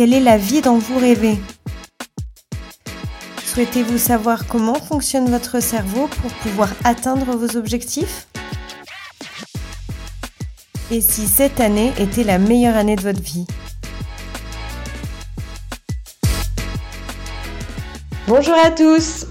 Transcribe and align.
Quelle 0.00 0.14
est 0.14 0.20
la 0.20 0.38
vie 0.38 0.62
dont 0.62 0.78
vous 0.78 0.98
rêvez. 0.98 1.38
Souhaitez-vous 3.44 3.98
savoir 3.98 4.46
comment 4.46 4.72
fonctionne 4.72 5.30
votre 5.30 5.60
cerveau 5.60 6.08
pour 6.22 6.30
pouvoir 6.36 6.70
atteindre 6.84 7.36
vos 7.36 7.58
objectifs? 7.58 8.26
Et 10.90 11.02
si 11.02 11.26
cette 11.26 11.60
année 11.60 11.92
était 11.98 12.24
la 12.24 12.38
meilleure 12.38 12.76
année 12.76 12.96
de 12.96 13.02
votre 13.02 13.20
vie? 13.20 13.46
Bonjour 18.26 18.56
à 18.64 18.70
tous, 18.70 19.26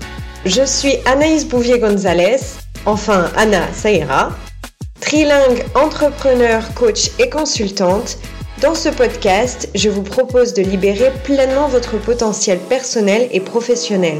je 0.45 0.63
suis 0.63 0.97
Anaïs 1.07 1.47
Bouvier-Gonzalez, 1.47 2.41
enfin 2.85 3.31
Anna, 3.35 3.73
ça 3.73 3.89
ira, 3.89 4.37
trilingue, 4.99 5.65
entrepreneur, 5.73 6.71
coach 6.75 7.09
et 7.17 7.27
consultante. 7.27 8.19
Dans 8.61 8.75
ce 8.75 8.89
podcast, 8.89 9.69
je 9.73 9.89
vous 9.89 10.01
propose 10.01 10.53
de 10.53 10.61
libérer 10.61 11.13
pleinement 11.23 11.69
votre 11.69 11.97
potentiel 11.97 12.59
personnel 12.59 13.29
et 13.31 13.39
professionnel. 13.39 14.17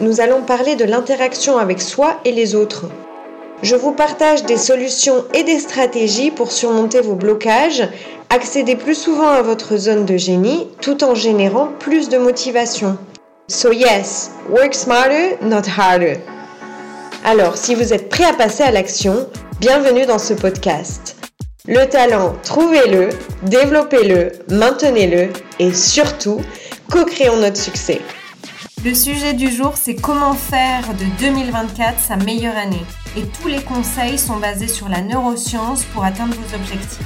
Nous 0.00 0.20
allons 0.20 0.42
parler 0.42 0.76
de 0.76 0.84
l'interaction 0.84 1.56
avec 1.56 1.80
soi 1.80 2.20
et 2.26 2.32
les 2.32 2.54
autres. 2.54 2.90
Je 3.62 3.74
vous 3.74 3.92
partage 3.92 4.44
des 4.44 4.58
solutions 4.58 5.24
et 5.32 5.44
des 5.44 5.58
stratégies 5.60 6.30
pour 6.30 6.52
surmonter 6.52 7.00
vos 7.00 7.14
blocages, 7.14 7.88
accéder 8.28 8.76
plus 8.76 8.96
souvent 8.96 9.30
à 9.30 9.40
votre 9.40 9.78
zone 9.78 10.04
de 10.04 10.18
génie 10.18 10.68
tout 10.82 11.02
en 11.02 11.14
générant 11.14 11.68
plus 11.78 12.10
de 12.10 12.18
motivation. 12.18 12.98
So 13.48 13.72
yes, 13.72 14.30
work 14.50 14.74
smarter, 14.74 15.38
not 15.40 15.66
harder. 15.78 16.18
Alors, 17.24 17.56
si 17.56 17.74
vous 17.74 17.94
êtes 17.94 18.10
prêt 18.10 18.24
à 18.24 18.34
passer 18.34 18.62
à 18.62 18.70
l'action, 18.70 19.26
bienvenue 19.58 20.04
dans 20.04 20.18
ce 20.18 20.34
podcast. 20.34 21.13
Le 21.66 21.88
talent, 21.88 22.34
trouvez-le, 22.42 23.08
développez-le, 23.44 24.32
maintenez-le 24.54 25.32
et 25.58 25.72
surtout, 25.72 26.42
co-créons 26.90 27.38
notre 27.38 27.56
succès. 27.56 28.02
Le 28.84 28.92
sujet 28.92 29.32
du 29.32 29.48
jour, 29.48 29.74
c'est 29.74 29.94
comment 29.94 30.34
faire 30.34 30.86
de 30.92 31.06
2024 31.18 31.98
sa 31.98 32.16
meilleure 32.16 32.58
année. 32.58 32.84
Et 33.16 33.22
tous 33.40 33.48
les 33.48 33.62
conseils 33.62 34.18
sont 34.18 34.36
basés 34.36 34.68
sur 34.68 34.90
la 34.90 35.00
neuroscience 35.00 35.84
pour 35.84 36.04
atteindre 36.04 36.34
vos 36.34 36.54
objectifs. 36.54 37.00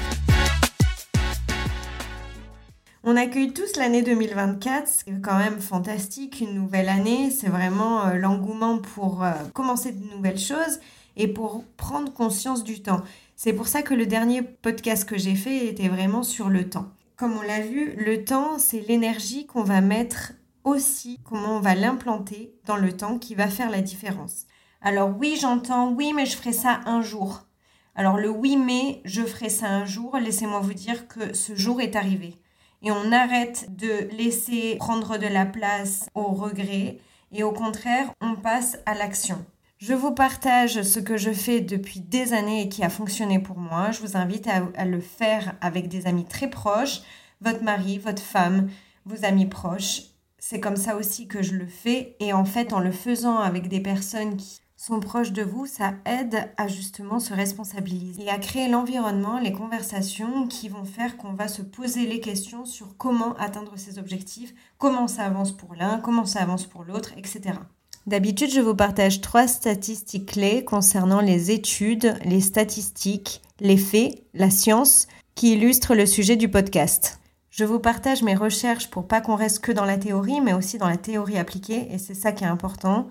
On 3.05 3.17
accueille 3.17 3.53
tous 3.53 3.77
l'année 3.77 4.03
2024, 4.03 4.89
c'est 4.89 5.23
quand 5.23 5.39
même 5.39 5.61
fantastique, 5.61 6.41
une 6.41 6.55
nouvelle 6.55 6.89
année, 6.89 7.31
c'est 7.31 7.49
vraiment 7.49 8.07
euh, 8.07 8.15
l'engouement 8.15 8.79
pour 8.79 9.23
euh, 9.23 9.31
commencer 9.55 9.93
de 9.93 10.05
nouvelles 10.17 10.37
choses 10.37 10.81
et 11.17 11.29
pour 11.29 11.63
prendre 11.77 12.13
conscience 12.13 12.65
du 12.65 12.83
temps. 12.83 13.03
C'est 13.41 13.53
pour 13.53 13.69
ça 13.69 13.83
que 13.83 13.95
le 13.95 14.05
dernier 14.05 14.43
podcast 14.43 15.09
que 15.09 15.17
j'ai 15.17 15.37
fait 15.37 15.69
était 15.69 15.87
vraiment 15.87 16.25
sur 16.25 16.49
le 16.49 16.69
temps. 16.69 16.89
Comme 17.15 17.39
on 17.39 17.43
l'a 17.43 17.61
vu, 17.61 17.95
le 17.97 18.25
temps, 18.25 18.59
c'est 18.59 18.81
l'énergie 18.81 19.47
qu'on 19.47 19.63
va 19.63 19.81
mettre 19.81 20.33
aussi, 20.65 21.21
comment 21.23 21.59
on 21.59 21.61
va 21.61 21.77
l'implanter 21.77 22.53
dans 22.65 22.77
le 22.77 22.93
temps 22.97 23.17
qui 23.17 23.37
va 23.37 23.47
faire 23.47 23.71
la 23.71 23.81
différence. 23.81 24.47
Alors 24.83 25.17
oui, 25.17 25.39
j'entends, 25.41 25.93
oui, 25.93 26.13
mais 26.13 26.27
je 26.27 26.37
ferai 26.37 26.53
ça 26.53 26.81
un 26.85 27.01
jour. 27.01 27.47
Alors 27.95 28.17
le 28.17 28.29
oui, 28.29 28.57
mais 28.57 29.01
je 29.05 29.23
ferai 29.23 29.51
ça 29.51 29.69
un 29.69 29.85
jour, 29.85 30.17
laissez-moi 30.17 30.59
vous 30.59 30.75
dire 30.75 31.07
que 31.07 31.33
ce 31.33 31.55
jour 31.55 31.81
est 31.81 31.95
arrivé 31.95 32.35
et 32.83 32.91
on 32.91 33.13
arrête 33.13 33.69
de 33.77 34.09
laisser 34.17 34.75
prendre 34.81 35.17
de 35.17 35.29
la 35.29 35.47
place 35.47 36.09
au 36.17 36.25
regret 36.25 36.99
et 37.31 37.45
au 37.45 37.53
contraire, 37.53 38.11
on 38.21 38.35
passe 38.35 38.79
à 38.85 38.95
l'action. 38.95 39.47
Je 39.79 39.95
vous 39.95 40.11
partage 40.11 40.83
ce 40.83 40.99
que 40.99 41.17
je 41.17 41.31
fais 41.31 41.61
depuis 41.61 42.01
des 42.01 42.33
années 42.33 42.63
et 42.63 42.69
qui 42.69 42.83
a 42.83 42.89
fonctionné 42.89 43.39
pour 43.39 43.59
moi. 43.59 43.93
Je 43.93 44.01
vous 44.01 44.17
invite 44.17 44.49
à, 44.49 44.85
le 44.85 45.01
faire 45.01 45.55
avec 45.61 45.87
des 45.87 46.09
amis 46.09 46.25
très 46.25 46.51
proches, 46.51 47.03
votre 47.41 47.63
mari, 47.63 47.99
votre 47.99 48.21
femme, 48.21 48.69
vos 49.05 49.25
amis 49.25 49.47
proches. 49.47 50.03
C'est 50.37 50.59
comme 50.59 50.75
ça 50.75 50.97
aussi 50.97 51.29
que 51.29 51.43
je 51.43 51.55
le 51.55 51.69
fais 51.69 52.17
et 52.19 52.33
en 52.33 52.45
fait 52.45 52.73
en 52.73 52.81
le 52.81 52.91
faisant 52.91 53.39
avec 53.39 53.69
des 53.69 53.79
personnes 53.79 54.37
qui 54.37 54.61
sont 54.77 54.99
proches 54.99 55.31
de 55.31 55.43
vous, 55.43 55.67
ça 55.67 55.95
aide 56.07 56.51
à 56.57 56.67
justement 56.67 57.21
se 57.21 57.33
responsabiliser 57.33 58.25
et 58.25 58.31
à 58.31 58.39
créer 58.39 58.69
l'environnement, 58.69 59.39
les 59.39 59.53
conversations 59.53 60.49
qui 60.49 60.69
vont 60.69 60.85
faire 60.85 61.17
qu'on 61.17 61.35
va 61.35 61.47
se 61.47 61.63
poser 61.63 62.05
les 62.05 62.19
questions 62.19 62.65
sur 62.65 62.97
comment 62.97 63.35
atteindre 63.37 63.77
ses 63.77 64.01
objectifs, 64.01 64.55
comment 64.77 65.07
ça 65.07 65.25
avance 65.25 65.57
pour 65.57 65.77
l'un, 65.77 66.01
comment 66.01 66.27
ça 66.27 66.43
avance 66.43 66.67
pour 66.67 66.83
l'autre, 66.83 67.13
etc. 67.17 67.61
D'habitude, 68.09 68.51
je 68.51 68.61
vous 68.63 68.75
partage 68.75 69.21
trois 69.21 69.47
statistiques 69.47 70.33
clés 70.33 70.65
concernant 70.65 71.21
les 71.21 71.51
études, 71.51 72.17
les 72.25 72.41
statistiques, 72.41 73.43
les 73.61 73.77
faits, 73.77 74.25
la 74.33 74.49
science 74.49 75.07
qui 75.35 75.53
illustrent 75.53 75.95
le 75.95 76.07
sujet 76.07 76.37
du 76.37 76.49
podcast. 76.49 77.21
Je 77.51 77.65
vous 77.65 77.79
partage 77.79 78.23
mes 78.23 78.35
recherches 78.35 78.89
pour 78.89 79.07
pas 79.07 79.21
qu'on 79.21 79.37
reste 79.37 79.61
que 79.61 79.73
dans 79.73 79.85
la 79.85 79.99
théorie, 79.99 80.41
mais 80.41 80.55
aussi 80.55 80.79
dans 80.79 80.89
la 80.89 80.97
théorie 80.97 81.37
appliquée, 81.37 81.87
et 81.93 81.99
c'est 81.99 82.15
ça 82.15 82.33
qui 82.33 82.45
est 82.45 82.49
important 82.49 83.09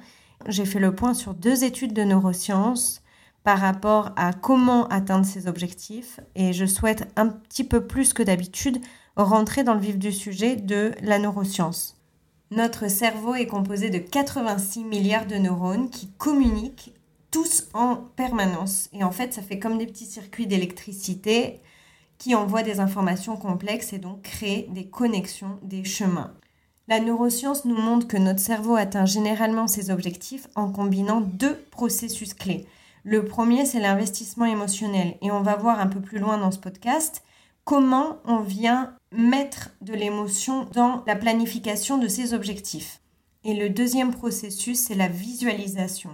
j'ai 0.47 0.65
fait 0.65 0.79
le 0.79 0.93
point 0.93 1.13
sur 1.13 1.33
deux 1.33 1.63
études 1.63 1.93
de 1.93 2.03
neurosciences 2.03 3.01
par 3.43 3.59
rapport 3.59 4.11
à 4.15 4.33
comment 4.33 4.87
atteindre 4.87 5.25
ses 5.25 5.47
objectifs 5.47 6.19
et 6.35 6.53
je 6.53 6.65
souhaite 6.65 7.11
un 7.15 7.27
petit 7.27 7.63
peu 7.63 7.85
plus 7.85 8.13
que 8.13 8.23
d'habitude 8.23 8.79
rentrer 9.15 9.63
dans 9.63 9.73
le 9.73 9.79
vif 9.79 9.97
du 9.97 10.11
sujet 10.11 10.55
de 10.55 10.91
la 11.01 11.17
neuroscience. 11.17 11.96
Notre 12.49 12.89
cerveau 12.89 13.35
est 13.35 13.47
composé 13.47 13.89
de 13.89 13.97
86 13.97 14.85
milliards 14.85 15.27
de 15.27 15.35
neurones 15.35 15.89
qui 15.89 16.07
communiquent 16.17 16.93
tous 17.29 17.67
en 17.73 17.97
permanence. 18.15 18.89
Et 18.93 19.03
en 19.03 19.11
fait, 19.11 19.33
ça 19.33 19.41
fait 19.41 19.59
comme 19.59 19.77
des 19.77 19.85
petits 19.85 20.05
circuits 20.05 20.47
d'électricité 20.47 21.59
qui 22.17 22.35
envoient 22.35 22.63
des 22.63 22.79
informations 22.79 23.35
complexes 23.35 23.93
et 23.93 23.99
donc 23.99 24.21
créent 24.21 24.67
des 24.69 24.87
connexions, 24.87 25.59
des 25.61 25.83
chemins. 25.83 26.33
La 26.87 27.01
neuroscience 27.01 27.65
nous 27.65 27.77
montre 27.77 28.07
que 28.07 28.17
notre 28.17 28.39
cerveau 28.39 28.75
atteint 28.75 29.05
généralement 29.05 29.67
ses 29.67 29.91
objectifs 29.91 30.47
en 30.55 30.71
combinant 30.71 31.19
deux 31.19 31.55
processus 31.69 32.33
clés. 32.33 32.65
Le 33.03 33.25
premier, 33.25 33.65
c'est 33.65 33.81
l'investissement 33.81 34.45
émotionnel. 34.45 35.15
Et 35.21 35.31
on 35.31 35.41
va 35.41 35.57
voir 35.57 35.81
un 35.81 35.87
peu 35.87 35.99
plus 35.99 36.19
loin 36.19 36.37
dans 36.37 36.51
ce 36.51 36.59
podcast 36.59 37.23
comment 37.65 38.19
on 38.25 38.39
vient 38.39 38.96
mettre 39.17 39.71
de 39.81 39.93
l'émotion 39.93 40.65
dans 40.73 41.03
la 41.05 41.15
planification 41.15 41.97
de 41.97 42.07
ses 42.07 42.33
objectifs. 42.33 43.01
Et 43.43 43.53
le 43.53 43.69
deuxième 43.69 44.13
processus, 44.13 44.79
c'est 44.79 44.95
la 44.95 45.07
visualisation. 45.07 46.11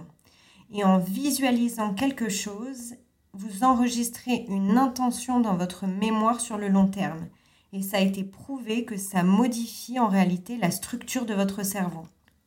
Et 0.72 0.82
en 0.82 0.98
visualisant 0.98 1.94
quelque 1.94 2.28
chose, 2.28 2.94
vous 3.32 3.62
enregistrez 3.62 4.46
une 4.48 4.78
intention 4.78 5.40
dans 5.40 5.56
votre 5.56 5.86
mémoire 5.86 6.40
sur 6.40 6.58
le 6.58 6.68
long 6.68 6.88
terme 6.88 7.28
et 7.74 7.82
ça 7.82 7.96
a 7.96 8.00
été 8.00 8.22
prouvé 8.22 8.84
que 8.84 8.96
ça 8.96 9.24
modifie 9.24 9.98
en 9.98 10.08
réalité 10.08 10.56
la 10.56 10.70
structure 10.70 11.26
de 11.26 11.34
votre 11.34 11.64
cerveau. 11.64 12.04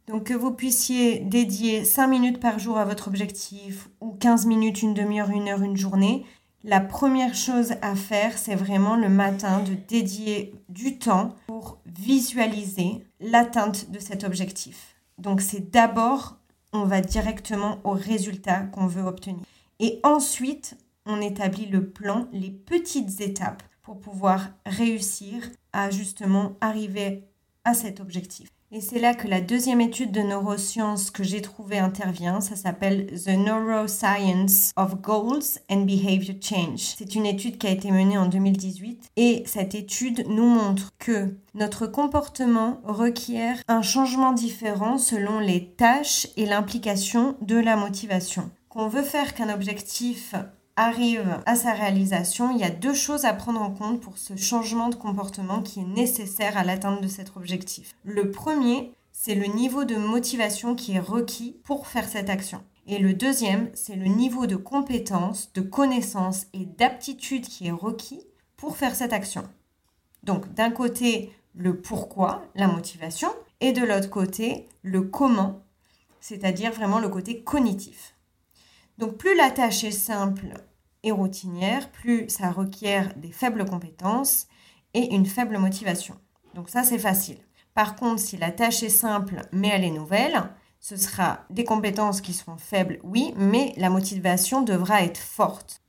Donc 0.07 0.23
que 0.23 0.33
vous 0.33 0.51
puissiez 0.51 1.19
dédier 1.19 1.83
5 1.83 2.07
minutes 2.07 2.39
par 2.39 2.59
jour 2.59 2.77
à 2.77 2.85
votre 2.85 3.09
objectif 3.09 3.89
ou 3.99 4.13
15 4.13 4.45
minutes, 4.45 4.81
une 4.81 4.93
demi-heure, 4.93 5.29
une 5.29 5.49
heure, 5.49 5.61
une 5.61 5.75
journée, 5.75 6.25
la 6.67 6.81
première 6.81 7.33
chose 7.33 7.75
à 7.81 7.95
faire, 7.95 8.37
c'est 8.37 8.53
vraiment 8.53 8.97
le 8.97 9.07
matin 9.07 9.61
de 9.61 9.73
dédier 9.73 10.53
du 10.67 10.99
temps 10.99 11.33
pour 11.47 11.79
visualiser 11.85 13.05
l'atteinte 13.21 13.89
de 13.89 13.99
cet 13.99 14.25
objectif. 14.25 14.97
Donc 15.17 15.39
c'est 15.39 15.71
d'abord, 15.71 16.35
on 16.73 16.83
va 16.83 16.99
directement 16.99 17.79
au 17.85 17.91
résultat 17.91 18.63
qu'on 18.73 18.85
veut 18.85 19.03
obtenir. 19.03 19.43
Et 19.79 20.01
ensuite, 20.03 20.75
on 21.05 21.21
établit 21.21 21.67
le 21.67 21.89
plan, 21.89 22.27
les 22.33 22.51
petites 22.51 23.21
étapes 23.21 23.63
pour 23.81 24.01
pouvoir 24.01 24.49
réussir 24.65 25.49
à 25.71 25.89
justement 25.89 26.57
arriver 26.59 27.23
à 27.63 27.73
cet 27.73 28.01
objectif. 28.01 28.49
Et 28.69 28.81
c'est 28.81 28.99
là 28.99 29.13
que 29.13 29.29
la 29.29 29.39
deuxième 29.39 29.79
étude 29.79 30.11
de 30.11 30.19
neurosciences 30.19 31.09
que 31.09 31.23
j'ai 31.23 31.41
trouvée 31.41 31.79
intervient. 31.79 32.41
Ça 32.41 32.57
s'appelle 32.57 33.05
The 33.05 33.29
Neuroscience 33.29 34.71
of 34.75 35.01
Goals 35.01 35.61
and 35.69 35.83
Behavior 35.83 36.35
Change. 36.41 36.95
C'est 36.97 37.15
une 37.15 37.25
étude 37.25 37.57
qui 37.57 37.67
a 37.67 37.71
été 37.71 37.91
menée 37.91 38.17
en 38.17 38.25
2018 38.25 39.11
et 39.15 39.43
cette 39.45 39.73
étude 39.73 40.25
nous 40.27 40.49
montre 40.49 40.89
que 40.99 41.37
notre 41.55 41.87
comportement 41.87 42.81
requiert 42.83 43.57
un 43.69 43.81
changement 43.81 44.33
différent 44.33 44.97
selon 44.97 45.39
les 45.39 45.69
tâches 45.69 46.27
et 46.35 46.45
l'implication 46.45 47.37
de 47.39 47.55
la 47.55 47.77
motivation. 47.77 48.51
Qu'on 48.67 48.89
veut 48.89 49.01
faire 49.01 49.33
qu'un 49.33 49.53
objectif 49.53 50.35
arrive 50.77 51.41
à 51.47 51.55
sa 51.55 51.73
réalisation, 51.73 52.51
il 52.51 52.59
y 52.59 52.63
a 52.63 52.69
deux 52.69 52.93
choses 52.93 53.25
à 53.25 53.33
prendre 53.33 53.61
en 53.61 53.71
compte 53.71 53.99
pour 53.99 54.17
ce 54.17 54.35
changement 54.37 54.89
de 54.89 54.95
comportement 54.95 55.61
qui 55.61 55.81
est 55.81 55.83
nécessaire 55.83 56.55
à 56.55 56.63
l'atteinte 56.63 57.01
de 57.01 57.07
cet 57.07 57.35
objectif. 57.35 57.95
Le 58.03 58.31
premier, 58.31 58.93
c'est 59.11 59.35
le 59.35 59.47
niveau 59.47 59.83
de 59.83 59.95
motivation 59.95 60.75
qui 60.75 60.93
est 60.93 60.99
requis 60.99 61.59
pour 61.63 61.87
faire 61.87 62.07
cette 62.07 62.29
action. 62.29 62.63
Et 62.85 62.99
le 62.99 63.13
deuxième, 63.13 63.69
c'est 63.73 63.95
le 63.95 64.05
niveau 64.05 64.45
de 64.45 64.55
compétence, 64.55 65.51
de 65.53 65.61
connaissance 65.61 66.45
et 66.53 66.65
d'aptitude 66.65 67.47
qui 67.47 67.67
est 67.67 67.71
requis 67.71 68.21
pour 68.55 68.77
faire 68.77 68.95
cette 68.95 69.13
action. 69.13 69.43
Donc 70.23 70.53
d'un 70.53 70.69
côté, 70.69 71.33
le 71.55 71.81
pourquoi, 71.81 72.43
la 72.53 72.67
motivation, 72.67 73.29
et 73.59 73.71
de 73.71 73.83
l'autre 73.83 74.11
côté, 74.11 74.69
le 74.83 75.01
comment, 75.01 75.63
c'est-à-dire 76.21 76.71
vraiment 76.71 76.99
le 76.99 77.09
côté 77.09 77.41
cognitif. 77.41 78.13
Donc 78.99 79.17
plus 79.17 79.35
la 79.35 79.49
tâche 79.51 79.83
est 79.83 79.91
simple 79.91 80.53
routinière, 81.11 81.91
plus 81.91 82.29
ça 82.29 82.51
requiert 82.51 83.13
des 83.15 83.31
faibles 83.31 83.65
compétences 83.65 84.47
et 84.93 85.13
une 85.13 85.25
faible 85.25 85.57
motivation. 85.57 86.15
Donc 86.53 86.69
ça, 86.69 86.83
c'est 86.83 86.99
facile. 86.99 87.37
Par 87.73 87.95
contre, 87.95 88.21
si 88.21 88.37
la 88.37 88.51
tâche 88.51 88.81
est 88.83 88.89
simple, 88.89 89.41
mais 89.51 89.67
elle 89.67 89.83
est 89.83 89.91
nouvelle, 89.91 90.43
ce 90.79 90.95
sera 90.95 91.45
des 91.49 91.63
compétences 91.63 92.21
qui 92.21 92.33
seront 92.33 92.57
faibles, 92.57 92.99
oui, 93.03 93.33
mais 93.35 93.73
la 93.77 93.89
motivation 93.89 94.61
devra 94.61 95.03
être 95.03 95.19
forte. 95.19 95.81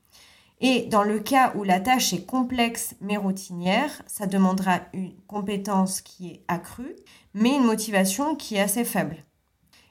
Et 0.61 0.87
dans 0.87 1.05
le 1.05 1.21
cas 1.21 1.53
où 1.55 1.63
la 1.63 1.79
tâche 1.79 2.13
est 2.13 2.27
complexe 2.27 2.97
mais 3.01 3.17
routinière, 3.17 4.03
ça 4.07 4.27
demandera 4.27 4.81
une 4.93 5.15
compétence 5.27 6.01
qui 6.01 6.31
est 6.31 6.45
accrue, 6.49 6.97
mais 7.33 7.55
une 7.55 7.65
motivation 7.65 8.35
qui 8.35 8.57
est 8.57 8.61
assez 8.61 8.85
faible. 8.85 9.25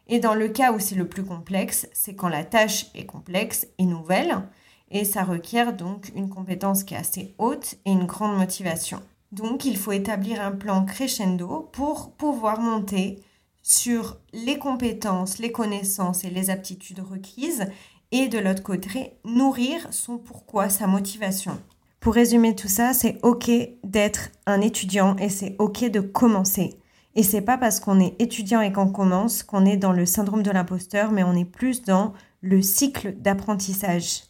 Et 0.07 0.19
dans 0.19 0.35
le 0.35 0.49
cas 0.49 0.71
où 0.73 0.79
c'est 0.79 0.95
le 0.95 1.07
plus 1.07 1.23
complexe, 1.23 1.87
c'est 1.93 2.15
quand 2.15 2.29
la 2.29 2.43
tâche 2.43 2.87
est 2.95 3.05
complexe 3.05 3.67
et 3.77 3.85
nouvelle, 3.85 4.43
et 4.91 5.05
ça 5.05 5.23
requiert 5.23 5.73
donc 5.73 6.11
une 6.15 6.29
compétence 6.29 6.83
qui 6.83 6.93
est 6.93 6.97
assez 6.97 7.35
haute 7.37 7.75
et 7.85 7.91
une 7.91 8.05
grande 8.05 8.37
motivation. 8.37 9.01
Donc 9.31 9.65
il 9.65 9.77
faut 9.77 9.91
établir 9.91 10.41
un 10.41 10.51
plan 10.51 10.85
crescendo 10.85 11.69
pour 11.73 12.11
pouvoir 12.11 12.61
monter 12.61 13.19
sur 13.61 14.17
les 14.31 14.57
compétences, 14.57 15.39
les 15.39 15.51
connaissances 15.51 16.23
et 16.23 16.29
les 16.29 16.49
aptitudes 16.49 17.01
requises 17.01 17.65
et 18.11 18.29
de 18.29 18.39
l'autre 18.39 18.63
côté, 18.63 19.13
nourrir 19.25 19.87
son 19.91 20.17
pourquoi, 20.17 20.69
sa 20.69 20.87
motivation. 20.87 21.59
Pour 21.99 22.13
résumer 22.13 22.55
tout 22.55 22.69
ça, 22.69 22.93
c'est 22.93 23.17
OK 23.23 23.51
d'être 23.83 24.29
un 24.45 24.61
étudiant 24.61 25.17
et 25.17 25.27
c'est 25.27 25.55
OK 25.59 25.83
de 25.89 25.99
commencer. 25.99 26.79
Et 27.15 27.23
c'est 27.23 27.41
pas 27.41 27.57
parce 27.57 27.81
qu'on 27.81 27.99
est 27.99 28.15
étudiant 28.21 28.61
et 28.61 28.71
qu'on 28.71 28.89
commence 28.89 29.43
qu'on 29.43 29.65
est 29.65 29.75
dans 29.75 29.91
le 29.91 30.05
syndrome 30.05 30.43
de 30.43 30.51
l'imposteur, 30.51 31.11
mais 31.11 31.23
on 31.23 31.33
est 31.33 31.45
plus 31.45 31.81
dans 31.81 32.13
le 32.41 32.61
cycle 32.61 33.15
d'apprentissage 33.17 34.21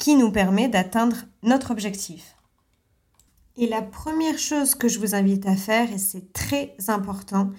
qui 0.00 0.16
nous 0.16 0.32
permet 0.32 0.68
d'atteindre 0.68 1.16
notre 1.44 1.70
objectif. 1.70 2.34
Et 3.56 3.68
la 3.68 3.82
première 3.82 4.38
chose 4.38 4.74
que 4.74 4.88
je 4.88 4.98
vous 4.98 5.14
invite 5.14 5.46
à 5.46 5.54
faire, 5.54 5.92
et 5.92 5.98
c'est 5.98 6.32
très 6.32 6.74
important, 6.88 7.50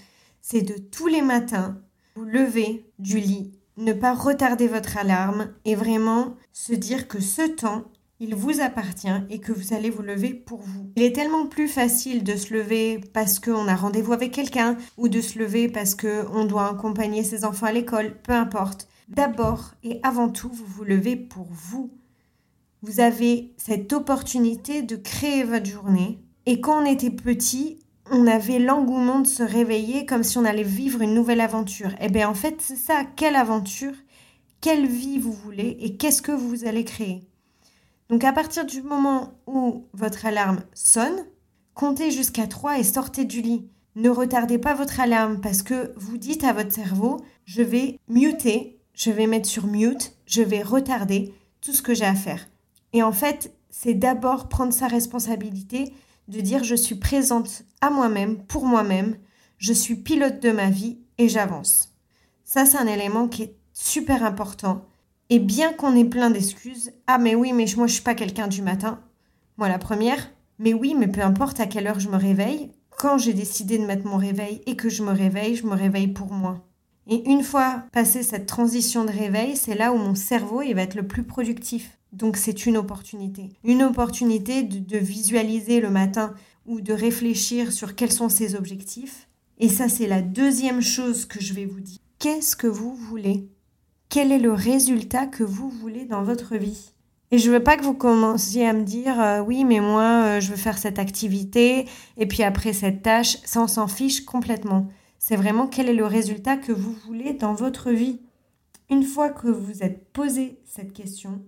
c'est 0.42 0.64
de 0.64 0.74
tous 0.74 1.08
les 1.08 1.22
matins 1.22 1.80
vous 2.16 2.26
lever 2.26 2.92
du 2.98 3.20
lit, 3.20 3.54
ne 3.78 3.94
pas 3.94 4.14
retarder 4.14 4.68
votre 4.68 4.98
alarme 4.98 5.50
et 5.66 5.76
vraiment 5.76 6.36
se 6.52 6.74
dire 6.74 7.08
que 7.08 7.22
ce 7.22 7.44
temps, 7.44 7.84
il 8.20 8.34
vous 8.34 8.60
appartient 8.60 9.08
et 9.30 9.40
que 9.40 9.52
vous 9.52 9.74
allez 9.74 9.92
vous 9.92 10.02
lever 10.02 10.34
pour 10.34 10.62
vous. 10.62 10.92
Il 10.96 11.04
est 11.04 11.16
tellement 11.16 11.46
plus 11.46 11.68
facile 11.68 12.24
de 12.24 12.36
se 12.36 12.54
lever 12.54 13.00
parce 13.14 13.40
qu'on 13.40 13.68
a 13.68 13.76
rendez-vous 13.76 14.14
avec 14.14 14.32
quelqu'un 14.32 14.78
ou 14.98 15.10
de 15.10 15.22
se 15.22 15.38
lever 15.38 15.70
parce 15.70 15.94
qu'on 15.94 16.46
doit 16.46 16.70
accompagner 16.70 17.24
ses 17.24 17.46
enfants 17.46 17.68
à 17.68 17.72
l'école, 17.72 18.20
peu 18.24 18.34
importe. 18.34 18.88
D'abord 19.08 19.74
et 19.84 20.00
avant 20.02 20.30
tout, 20.30 20.50
vous 20.50 20.66
vous 20.66 20.84
levez 20.84 21.16
pour 21.16 21.48
vous. 21.52 22.01
Vous 22.84 23.00
avez 23.00 23.54
cette 23.58 23.94
opportunité 23.94 24.82
de 24.82 24.96
créer 24.96 25.44
votre 25.44 25.68
journée. 25.68 26.20
Et 26.48 26.62
quand 26.62 26.82
on 26.82 26.86
était 26.86 27.12
petit, 27.12 27.78
on 28.10 28.26
avait 28.26 28.58
l'engouement 28.58 29.20
de 29.20 29.28
se 29.28 29.44
réveiller 29.44 30.08
comme 30.08 30.24
si 30.24 30.40
on 30.40 30.46
allait 30.46 30.64
vivre 30.64 31.02
une 31.02 31.14
nouvelle 31.14 31.42
aventure. 31.42 31.92
Et 31.94 32.06
eh 32.06 32.10
bien 32.10 32.28
en 32.28 32.34
fait, 32.34 32.56
c'est 32.60 32.76
ça, 32.76 33.04
quelle 33.16 33.36
aventure, 33.36 33.94
quelle 34.62 34.88
vie 34.88 35.20
vous 35.20 35.32
voulez 35.32 35.78
et 35.80 35.96
qu'est-ce 35.96 36.24
que 36.24 36.32
vous 36.32 36.66
allez 36.66 36.84
créer? 36.84 37.22
Donc 38.10 38.24
à 38.24 38.34
partir 38.34 38.66
du 38.66 38.82
moment 38.82 39.36
où 39.46 39.86
votre 39.94 40.26
alarme 40.26 40.64
sonne, 40.74 41.26
comptez 41.76 42.10
jusqu'à 42.10 42.48
3 42.48 42.80
et 42.80 42.84
sortez 42.84 43.26
du 43.26 43.42
lit. 43.42 43.70
Ne 43.96 44.10
retardez 44.10 44.58
pas 44.58 44.74
votre 44.74 45.00
alarme 45.00 45.40
parce 45.40 45.62
que 45.62 45.94
vous 45.98 46.18
dites 46.18 46.44
à 46.44 46.54
votre 46.54 46.74
cerveau, 46.74 47.18
je 47.46 47.62
vais 47.62 48.00
muter, 48.08 48.80
je 48.96 49.12
vais 49.12 49.28
mettre 49.28 49.48
sur 49.48 49.68
mute, 49.68 50.16
je 50.26 50.42
vais 50.42 50.64
retarder 50.64 51.34
tout 51.62 51.74
ce 51.74 51.84
que 51.84 51.94
j'ai 51.94 52.06
à 52.06 52.16
faire. 52.16 52.48
Et 52.94 53.04
en 53.04 53.12
fait, 53.12 53.54
c'est 53.70 53.94
d'abord 53.94 54.50
prendre 54.50 54.74
sa 54.74 54.88
responsabilité 54.88 55.94
de 56.28 56.42
dire 56.42 56.64
je 56.64 56.76
suis 56.76 56.96
présente 56.96 57.64
à 57.82 57.90
moi-même, 57.90 58.44
pour 58.46 58.66
moi-même, 58.66 59.18
je 59.58 59.74
suis 59.74 59.96
pilote 59.96 60.42
de 60.42 60.52
ma 60.52 60.70
vie 60.70 61.00
et 61.18 61.30
j'avance. 61.30 61.96
Ça, 62.44 62.66
c'est 62.66 62.78
un 62.78 62.88
élément 62.88 63.28
qui 63.28 63.44
est 63.44 63.56
super 63.74 64.24
important 64.24 64.86
et 65.30 65.40
bien 65.40 65.72
qu'on 65.72 65.96
ait 65.96 66.04
plein 66.04 66.30
d'excuses, 66.30 66.92
ah 67.08 67.18
mais 67.18 67.36
oui, 67.36 67.54
mais 67.54 67.66
moi 67.78 67.88
je 67.88 67.94
suis 67.94 68.04
pas 68.04 68.16
quelqu'un 68.16 68.50
du 68.50 68.62
matin. 68.62 69.00
Moi 69.58 69.70
la 69.70 69.80
première, 69.80 70.30
mais 70.60 70.74
oui, 70.74 70.94
mais 70.98 71.08
peu 71.08 71.22
importe 71.22 71.62
à 71.62 71.68
quelle 71.68 71.88
heure 71.88 72.02
je 72.02 72.10
me 72.10 72.18
réveille, 72.18 72.72
quand 72.90 73.18
j'ai 73.18 73.34
décidé 73.34 73.78
de 73.78 73.86
mettre 73.86 74.06
mon 74.06 74.18
réveil 74.18 74.62
et 74.66 74.76
que 74.76 74.90
je 74.90 75.04
me 75.04 75.12
réveille, 75.12 75.56
je 75.56 75.66
me 75.66 75.74
réveille 75.74 76.10
pour 76.10 76.34
moi. 76.34 76.68
Et 77.08 77.30
une 77.30 77.44
fois 77.44 77.86
passé 77.94 78.24
cette 78.24 78.46
transition 78.46 79.06
de 79.06 79.12
réveil, 79.12 79.56
c'est 79.56 79.74
là 79.74 79.94
où 79.94 79.98
mon 79.98 80.16
cerveau 80.16 80.62
il 80.62 80.74
va 80.76 80.82
être 80.82 80.96
le 80.96 81.08
plus 81.08 81.24
productif. 81.24 81.98
Donc 82.12 82.38
c'est 82.38 82.66
une 82.66 82.78
opportunité. 82.78 83.50
Une 83.64 83.84
opportunité 83.84 84.64
de, 84.64 84.98
visualiser 84.98 85.80
le 85.80 85.90
matin 85.90 86.34
ou 86.66 86.82
de 86.82 86.94
réfléchir 86.94 87.72
sur 87.72 87.96
quels 87.96 88.12
sont 88.12 88.30
ses 88.30 88.56
objectifs. 88.56 89.28
Et 89.60 89.70
ça, 89.70 89.88
c'est 89.88 90.08
la 90.08 90.22
deuxième 90.22 90.82
chose 90.82 91.26
que 91.26 91.42
je 91.42 91.54
vais 91.54 91.66
vous 91.66 91.80
dire. 91.80 92.00
Qu'est-ce 92.20 92.56
que 92.56 92.68
vous 92.68 92.96
voulez? 92.96 93.50
Quel 94.10 94.32
est 94.32 94.40
le 94.40 94.54
résultat 94.54 95.26
que 95.26 95.44
vous 95.44 95.70
voulez 95.70 96.06
dans 96.06 96.24
votre 96.24 96.58
vie? 96.58 96.92
Et 97.34 97.38
je 97.38 97.50
veux 97.50 97.64
pas 97.64 97.78
que 97.78 97.84
vous 97.84 97.94
commenciez 97.94 98.68
à 98.68 98.74
me 98.74 98.84
dire 98.84 99.22
euh, 99.22 99.40
oui, 99.40 99.64
mais 99.64 99.80
moi, 99.80 100.24
euh, 100.26 100.40
je 100.42 100.52
veux 100.52 100.58
faire 100.58 100.78
cette 100.78 101.00
activité 101.00 101.86
et 102.18 102.26
puis 102.26 102.44
après 102.44 102.74
cette 102.74 103.04
tâche, 103.04 103.38
ça 103.46 103.62
on 103.62 103.68
s'en 103.68 103.88
fiche 103.88 104.26
complètement. 104.26 104.90
C'est 105.18 105.38
vraiment 105.38 105.68
quel 105.68 105.88
est 105.88 105.94
le 105.94 106.06
résultat 106.06 106.58
que 106.58 106.74
vous 106.74 106.94
voulez 107.06 107.34
dans 107.34 107.54
votre 107.54 107.92
vie? 107.92 108.20
Une 108.90 109.04
fois 109.04 109.30
que 109.30 109.48
vous 109.48 109.82
êtes 109.82 110.12
posé 110.12 110.60
cette 110.66 110.92
question 110.92 111.42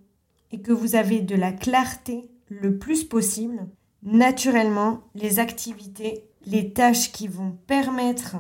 et 0.53 0.61
que 0.61 0.71
vous 0.71 0.95
avez 0.95 1.19
de 1.19 1.35
la 1.35 1.51
clarté 1.51 2.29
le 2.47 2.77
plus 2.77 3.03
possible, 3.03 3.67
naturellement, 4.03 5.01
les 5.15 5.39
activités, 5.39 6.29
les 6.45 6.71
tâches 6.71 7.11
qui 7.11 7.27
vont 7.27 7.57
permettre 7.67 8.35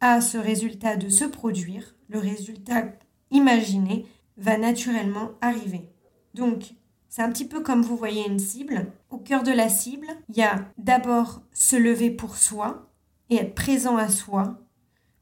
à 0.00 0.22
ce 0.22 0.38
résultat 0.38 0.96
de 0.96 1.10
se 1.10 1.26
produire, 1.26 1.94
le 2.08 2.18
résultat 2.18 2.86
imaginé 3.30 4.06
va 4.38 4.56
naturellement 4.56 5.32
arriver. 5.42 5.90
Donc, 6.34 6.72
c'est 7.10 7.22
un 7.22 7.30
petit 7.30 7.46
peu 7.46 7.60
comme 7.60 7.82
vous 7.82 7.96
voyez 7.96 8.26
une 8.26 8.38
cible. 8.38 8.90
Au 9.10 9.18
cœur 9.18 9.42
de 9.42 9.52
la 9.52 9.68
cible, 9.68 10.06
il 10.30 10.36
y 10.38 10.42
a 10.42 10.64
d'abord 10.78 11.42
se 11.52 11.76
lever 11.76 12.10
pour 12.10 12.36
soi 12.36 12.90
et 13.28 13.36
être 13.36 13.54
présent 13.54 13.98
à 13.98 14.08
soi, 14.08 14.60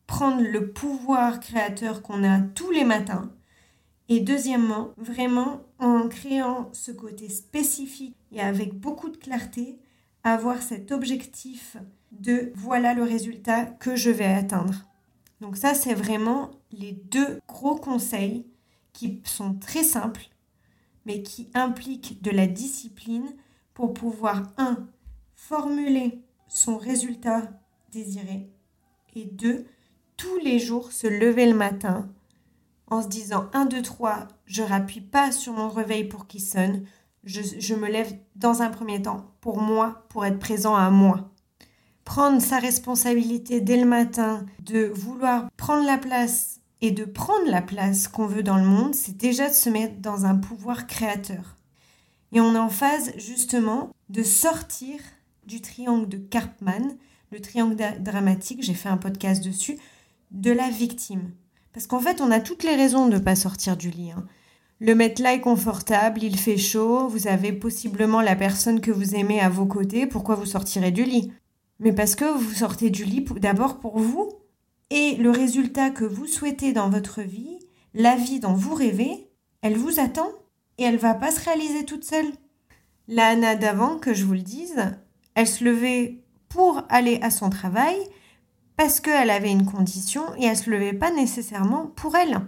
prendre 0.07 0.43
le 0.43 0.71
pouvoir 0.71 1.41
créateur 1.41 2.03
qu'on 2.03 2.23
a 2.23 2.41
tous 2.41 2.71
les 2.71 2.85
matins. 2.85 3.33
Et 4.09 4.21
deuxièmement, 4.21 4.91
vraiment 4.97 5.63
en 5.79 6.09
créant 6.09 6.71
ce 6.73 6.91
côté 6.91 7.29
spécifique 7.29 8.17
et 8.33 8.41
avec 8.41 8.75
beaucoup 8.75 9.09
de 9.09 9.17
clarté, 9.17 9.79
avoir 10.25 10.63
cet 10.63 10.93
objectif 10.93 11.77
de 12.13 12.53
voilà 12.55 12.95
le 12.95 13.03
résultat 13.03 13.65
que 13.65 13.97
je 13.97 14.11
vais 14.11 14.27
atteindre. 14.27 14.87
Donc 15.41 15.57
ça, 15.57 15.75
c'est 15.75 15.95
vraiment 15.95 16.51
les 16.73 16.93
deux 16.93 17.41
gros 17.47 17.77
conseils 17.77 18.47
qui 18.93 19.21
sont 19.25 19.55
très 19.55 19.85
simples, 19.85 20.29
mais 21.07 21.23
qui 21.23 21.49
impliquent 21.55 22.21
de 22.23 22.31
la 22.31 22.47
discipline 22.47 23.29
pour 23.75 23.95
pouvoir, 23.95 24.43
un, 24.57 24.89
formuler 25.35 26.21
son 26.49 26.77
résultat 26.77 27.49
désiré, 27.93 28.51
et 29.15 29.25
deux, 29.25 29.67
tous 30.17 30.39
les 30.39 30.59
jours 30.59 30.91
se 30.91 31.07
lever 31.07 31.47
le 31.47 31.57
matin 31.57 32.11
en 32.91 33.03
se 33.03 33.09
disant 33.09 33.49
1, 33.53 33.67
2, 33.67 33.83
3, 33.83 34.29
je 34.47 34.63
rappuie 34.63 35.01
pas 35.01 35.33
sur 35.33 35.53
mon 35.53 35.69
réveil 35.69 36.05
pour 36.05 36.27
qu'il 36.27 36.41
sonne, 36.41 36.85
je, 37.25 37.41
je 37.59 37.75
me 37.75 37.89
lève 37.89 38.17
dans 38.37 38.63
un 38.63 38.71
premier 38.71 39.03
temps 39.03 39.33
pour 39.41 39.61
moi, 39.61 40.05
pour 40.09 40.25
être 40.25 40.39
présent 40.39 40.75
à 40.75 40.91
moi 40.91 41.31
prendre 42.09 42.41
sa 42.41 42.59
responsabilité 42.59 43.61
dès 43.61 43.77
le 43.77 43.85
matin, 43.85 44.47
de 44.61 44.91
vouloir 44.95 45.51
prendre 45.59 45.85
la 45.85 45.99
place 45.99 46.63
et 46.81 46.91
de 46.91 47.05
prendre 47.05 47.51
la 47.51 47.61
place 47.61 48.09
qu'on 48.09 48.25
veut 48.25 48.43
dans 48.43 48.57
le 48.57 48.65
monde, 48.65 48.95
c'est 48.95 49.15
déjà 49.15 49.51
de 49.51 49.55
se 49.55 49.69
mettre 49.69 50.01
dans 50.01 50.25
un 50.25 50.35
pouvoir 50.35 50.87
créateur. 50.87 51.59
Et 52.33 52.41
on 52.41 52.55
est 52.55 52.59
en 52.59 52.71
phase 52.71 53.13
justement 53.19 53.91
de 54.09 54.23
sortir 54.23 54.99
du 55.47 55.61
triangle 55.61 56.09
de 56.09 56.17
Karpman, 56.17 56.97
le 57.31 57.41
triangle 57.43 57.77
dramatique, 58.01 58.63
j'ai 58.63 58.73
fait 58.73 58.89
un 58.89 58.97
podcast 58.97 59.45
dessus, 59.45 59.79
de 60.31 60.51
la 60.51 60.71
victime. 60.71 61.33
Parce 61.73 61.87
qu'en 61.87 62.01
fait, 62.01 62.21
on 62.21 62.31
a 62.31 62.41
toutes 62.41 62.65
les 62.65 62.77
raisons 62.77 63.07
de 63.07 63.15
ne 63.15 63.19
pas 63.19 63.37
sortir 63.37 63.77
du 63.77 63.91
lit. 63.91 64.11
Hein. 64.11 64.27
Le 64.81 64.95
là 64.95 65.35
est 65.35 65.41
confortable, 65.41 66.23
il 66.23 66.39
fait 66.39 66.57
chaud, 66.57 67.09
vous 67.09 67.27
avez 67.27 67.53
possiblement 67.53 68.21
la 68.21 68.37
personne 68.37 68.81
que 68.81 68.93
vous 68.93 69.17
aimez 69.17 69.41
à 69.41 69.49
vos 69.49 69.67
côtés, 69.67 70.07
pourquoi 70.07 70.37
vous 70.37 70.47
sortirez 70.47 70.93
du 70.93 71.03
lit? 71.03 71.33
Mais 71.81 71.93
parce 71.93 72.15
que 72.15 72.25
vous 72.25 72.53
sortez 72.53 72.89
du 72.91 73.05
lit 73.05 73.25
d'abord 73.41 73.81
pour 73.81 73.99
vous 73.99 74.31
et 74.91 75.17
le 75.17 75.31
résultat 75.31 75.91
que 75.91 76.05
vous 76.05 76.27
souhaitez 76.27 76.73
dans 76.73 76.91
votre 76.91 77.23
vie, 77.23 77.59
la 77.93 78.15
vie 78.15 78.39
dont 78.39 78.55
vous 78.55 78.75
rêvez, 78.75 79.29
elle 79.63 79.77
vous 79.77 79.99
attend 79.99 80.29
et 80.79 80.85
elle 80.85 80.97
va 80.97 81.15
pas 81.15 81.33
se 81.33 81.45
réaliser 81.45 81.85
toute 81.85 82.05
seule. 82.05 82.33
La 83.09 83.29
Anna 83.29 83.57
d'avant, 83.57 83.99
que 83.99 84.15
je 84.15 84.25
vous 84.25 84.35
le 84.35 84.43
dise, 84.43 84.77
elle 85.35 85.49
se 85.49 85.65
levait 85.65 86.21
pour 86.49 86.83
aller 86.89 87.19
à 87.23 87.31
son 87.31 87.51
travail 87.51 87.97
parce 88.79 89.01
qu'elle 89.01 89.31
avait 89.31 89.51
une 89.51 89.67
condition 89.67 90.23
et 90.39 90.47
elle 90.47 90.57
se 90.57 90.71
levait 90.71 90.93
pas 90.93 91.11
nécessairement 91.11 91.87
pour 91.97 92.15
elle. 92.15 92.41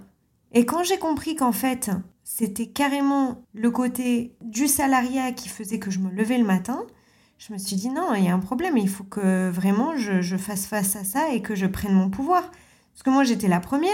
Et 0.53 0.65
quand 0.65 0.85
j'ai 0.85 0.97
compris 0.97 1.35
qu'en 1.35 1.51
fait, 1.51 1.91
c'était 2.23 2.67
carrément 2.67 3.43
le 3.53 3.69
côté 3.73 4.37
du 4.41 4.69
salariat 4.69 5.33
qui 5.33 5.49
faisait 5.49 5.81
que 5.81 5.91
je 5.91 5.99
me 5.99 6.09
levais 6.09 6.39
le 6.39 6.45
matin, 6.45 6.87
je 7.39 7.53
me 7.53 7.59
suis 7.59 7.75
dit 7.75 7.89
non, 7.89 8.15
il 8.15 8.25
y 8.25 8.29
a 8.29 8.35
un 8.35 8.39
problème, 8.39 8.79
il 8.79 8.89
faut 8.89 9.03
que 9.03 9.51
vraiment 9.51 9.97
je, 9.97 10.37
fasse 10.37 10.67
face 10.67 10.95
à 10.95 11.03
ça 11.03 11.33
et 11.33 11.43
que 11.43 11.57
je 11.57 11.67
prenne 11.67 11.95
mon 11.95 12.11
pouvoir. 12.11 12.43
Parce 12.93 13.03
que 13.03 13.11
moi, 13.11 13.25
j'étais 13.25 13.49
la 13.49 13.59
première 13.59 13.91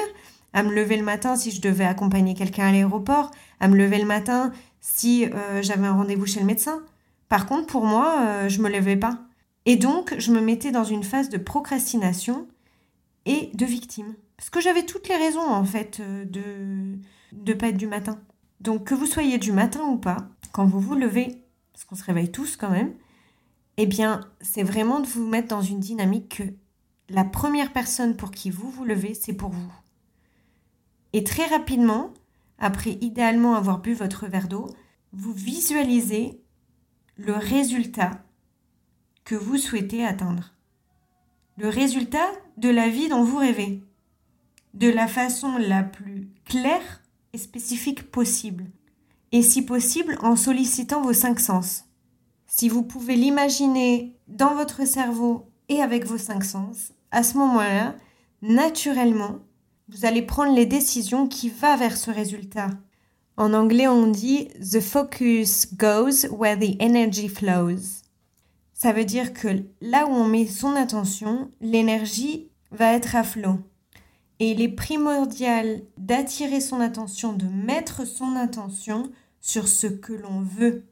à 0.53 0.63
me 0.63 0.75
lever 0.75 0.99
le 0.99 1.05
matin 1.05 1.37
si 1.37 1.51
je 1.51 1.63
devais 1.63 1.87
accompagner 1.87 2.35
quelqu'un 2.35 2.67
à 2.67 2.73
l'aéroport, 2.73 3.31
à 3.61 3.69
me 3.69 3.77
lever 3.77 3.99
le 3.99 4.05
matin 4.05 4.53
si 4.81 5.25
euh, 5.25 5.63
j'avais 5.63 5.87
un 5.87 5.95
rendez-vous 5.95 6.27
chez 6.27 6.41
le 6.41 6.47
médecin. 6.47 6.83
Par 7.31 7.47
contre, 7.47 7.67
pour 7.67 7.87
moi, 7.87 8.19
euh, 8.21 8.49
je 8.51 8.61
me 8.61 8.69
levais 8.69 8.97
pas. 8.97 9.21
Et 9.67 9.77
donc, 9.77 10.15
je 10.19 10.33
me 10.33 10.41
mettais 10.41 10.71
dans 10.71 10.85
une 10.85 11.03
phase 11.03 11.29
de 11.29 11.39
procrastination 11.39 12.47
et 13.27 13.51
de 13.53 13.67
victime. 13.67 14.15
Parce 14.37 14.49
que 14.49 14.61
j'avais 14.61 14.87
toutes 14.87 15.09
les 15.09 15.17
raisons, 15.17 15.47
en 15.47 15.65
fait, 15.65 15.99
euh, 16.01 16.25
de 16.25 16.99
ne 17.33 17.53
pas 17.53 17.69
être 17.69 17.77
du 17.77 17.89
matin. 17.89 18.21
Donc, 18.61 18.85
que 18.85 18.95
vous 18.95 19.07
soyez 19.07 19.39
du 19.39 19.53
matin 19.53 19.85
ou 19.85 19.99
pas, 19.99 20.29
quand 20.53 20.67
vous 20.67 20.81
vous 20.81 20.95
levez, 20.95 21.43
parce 21.73 21.85
qu'on 21.85 21.97
se 21.97 22.05
réveille 22.05 22.31
tous 22.31 22.57
quand 22.57 22.71
même, 22.71 22.95
eh 23.77 23.87
bien, 23.87 24.21
c'est 24.41 24.63
vraiment 24.63 25.01
de 25.01 25.07
vous 25.07 25.27
mettre 25.27 25.49
dans 25.49 25.61
une 25.61 25.81
dynamique 25.81 26.37
que 26.37 26.45
la 27.13 27.25
première 27.25 27.73
personne 27.73 28.17
pour 28.17 28.31
qui 28.31 28.51
vous 28.51 28.71
vous 28.71 28.85
levez, 28.85 29.15
c'est 29.15 29.35
pour 29.35 29.51
vous. 29.51 29.73
Et 31.13 31.25
très 31.25 31.47
rapidement, 31.47 32.15
après 32.59 32.93
idéalement 33.01 33.55
avoir 33.55 33.81
bu 33.81 33.95
votre 33.95 34.27
verre 34.27 34.49
d'eau, 34.49 34.69
vous 35.13 35.33
visualisez 35.33 36.41
le 37.17 37.35
résultat 37.35 38.23
que 39.27 39.35
vous 39.35 39.59
souhaitez 39.59 40.07
atteindre. 40.07 40.53
Le 41.59 41.69
résultat 41.69 42.31
de 42.57 42.71
la 42.71 42.89
vie 42.89 43.09
dont 43.09 43.25
vous 43.25 43.39
rêvez. 43.39 43.83
De 44.73 44.89
la 44.89 45.09
façon 45.09 45.59
la 45.59 45.83
plus 45.83 46.31
claire 46.45 47.03
et 47.33 47.39
spécifique 47.39 48.11
possible. 48.11 48.67
Et 49.33 49.43
si 49.43 49.63
possible, 49.63 50.17
en 50.23 50.37
sollicitant 50.37 51.03
vos 51.03 51.13
cinq 51.13 51.41
sens. 51.41 51.85
Si 52.47 52.69
vous 52.69 52.85
pouvez 52.85 53.17
l'imaginer 53.17 54.17
dans 54.29 54.55
votre 54.55 54.87
cerveau 54.87 55.51
et 55.69 55.83
avec 55.83 56.07
vos 56.07 56.19
cinq 56.19 56.45
sens, 56.45 56.93
à 57.11 57.25
ce 57.25 57.37
moment-là, 57.37 57.97
naturellement, 58.43 59.41
vous 59.89 60.05
allez 60.05 60.23
prendre 60.23 60.55
les 60.55 60.67
décisions 60.67 61.27
qui 61.27 61.49
vont 61.49 61.77
vers 61.77 61.97
ce 61.97 62.13
résultat. 62.13 62.71
En 63.37 63.55
anglais, 63.55 63.89
on 63.89 64.07
dit 64.07 64.49
The 64.61 64.81
focus 64.81 65.75
goes 65.75 66.29
where 66.31 66.57
the 66.57 66.81
energy 66.81 67.29
flows. 67.29 68.06
Ça 68.77 68.93
veut 68.93 69.07
dire 69.07 69.33
que 69.33 69.49
là 69.81 70.07
où 70.07 70.11
on 70.11 70.27
met 70.27 70.47
son 70.47 70.77
attention, 70.77 71.51
l'énergie 71.63 72.51
va 72.73 72.93
être 72.93 73.17
à 73.17 73.25
flot. 73.25 73.59
Et 74.39 74.51
il 74.51 74.61
est 74.61 74.69
primordial 74.69 75.81
d'attirer 75.97 76.61
son 76.61 76.81
attention, 76.81 77.33
de 77.33 77.47
mettre 77.47 78.07
son 78.07 78.37
attention 78.37 79.11
sur 79.41 79.67
ce 79.67 79.87
que 79.87 80.13
l'on 80.13 80.43
veut. 80.43 80.85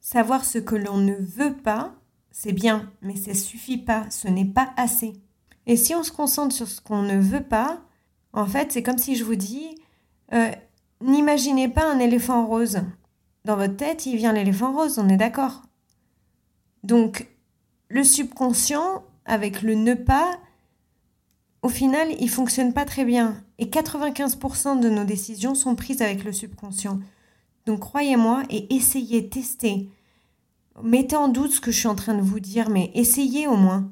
Savoir 0.00 0.44
ce 0.44 0.58
que 0.58 0.76
l'on 0.76 0.98
ne 0.98 1.16
veut 1.16 1.56
pas, 1.56 1.96
c'est 2.30 2.52
bien, 2.52 2.92
mais 3.02 3.16
ça 3.16 3.34
suffit 3.34 3.78
pas, 3.78 4.08
ce 4.10 4.28
n'est 4.28 4.44
pas 4.44 4.72
assez. 4.76 5.14
Et 5.66 5.76
si 5.76 5.96
on 5.96 6.04
se 6.04 6.12
concentre 6.12 6.54
sur 6.54 6.68
ce 6.68 6.80
qu'on 6.80 7.02
ne 7.02 7.18
veut 7.18 7.42
pas, 7.42 7.82
en 8.32 8.46
fait, 8.46 8.70
c'est 8.70 8.84
comme 8.84 8.98
si 8.98 9.16
je 9.16 9.24
vous 9.24 9.34
dis, 9.34 9.74
euh, 10.32 10.52
n'imaginez 11.00 11.68
pas 11.68 11.90
un 11.90 11.98
éléphant 11.98 12.46
rose. 12.46 12.82
Dans 13.44 13.56
votre 13.56 13.76
tête, 13.76 14.06
il 14.06 14.16
vient 14.16 14.32
l'éléphant 14.32 14.72
rose, 14.72 15.00
on 15.00 15.08
est 15.08 15.16
d'accord. 15.16 15.62
Donc, 16.82 17.28
le 17.88 18.04
subconscient, 18.04 19.04
avec 19.24 19.62
le 19.62 19.74
ne 19.74 19.94
pas, 19.94 20.38
au 21.62 21.68
final, 21.68 22.08
il 22.20 22.30
fonctionne 22.30 22.72
pas 22.72 22.84
très 22.84 23.04
bien. 23.04 23.42
Et 23.58 23.66
95% 23.66 24.80
de 24.80 24.88
nos 24.88 25.04
décisions 25.04 25.54
sont 25.54 25.74
prises 25.74 26.02
avec 26.02 26.24
le 26.24 26.32
subconscient. 26.32 27.00
Donc, 27.66 27.80
croyez-moi 27.80 28.44
et 28.48 28.74
essayez, 28.74 29.28
testez. 29.28 29.90
Mettez 30.82 31.16
en 31.16 31.28
doute 31.28 31.52
ce 31.52 31.60
que 31.60 31.70
je 31.70 31.78
suis 31.78 31.88
en 31.88 31.94
train 31.94 32.14
de 32.14 32.22
vous 32.22 32.40
dire, 32.40 32.70
mais 32.70 32.90
essayez 32.94 33.46
au 33.46 33.56
moins 33.56 33.90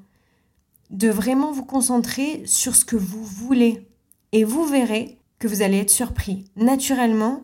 de 0.90 1.09
vraiment 1.09 1.52
vous 1.52 1.64
concentrer 1.64 2.42
sur 2.47 2.75
ce 2.75 2.87
que 2.87 2.97
vous 2.97 3.23
voulez. 3.23 3.87
Et 4.33 4.45
vous 4.45 4.64
verrez 4.64 5.18
que 5.38 5.49
vous 5.49 5.62
allez 5.62 5.78
être 5.78 5.90
surpris. 5.90 6.47
Naturellement, 6.57 7.42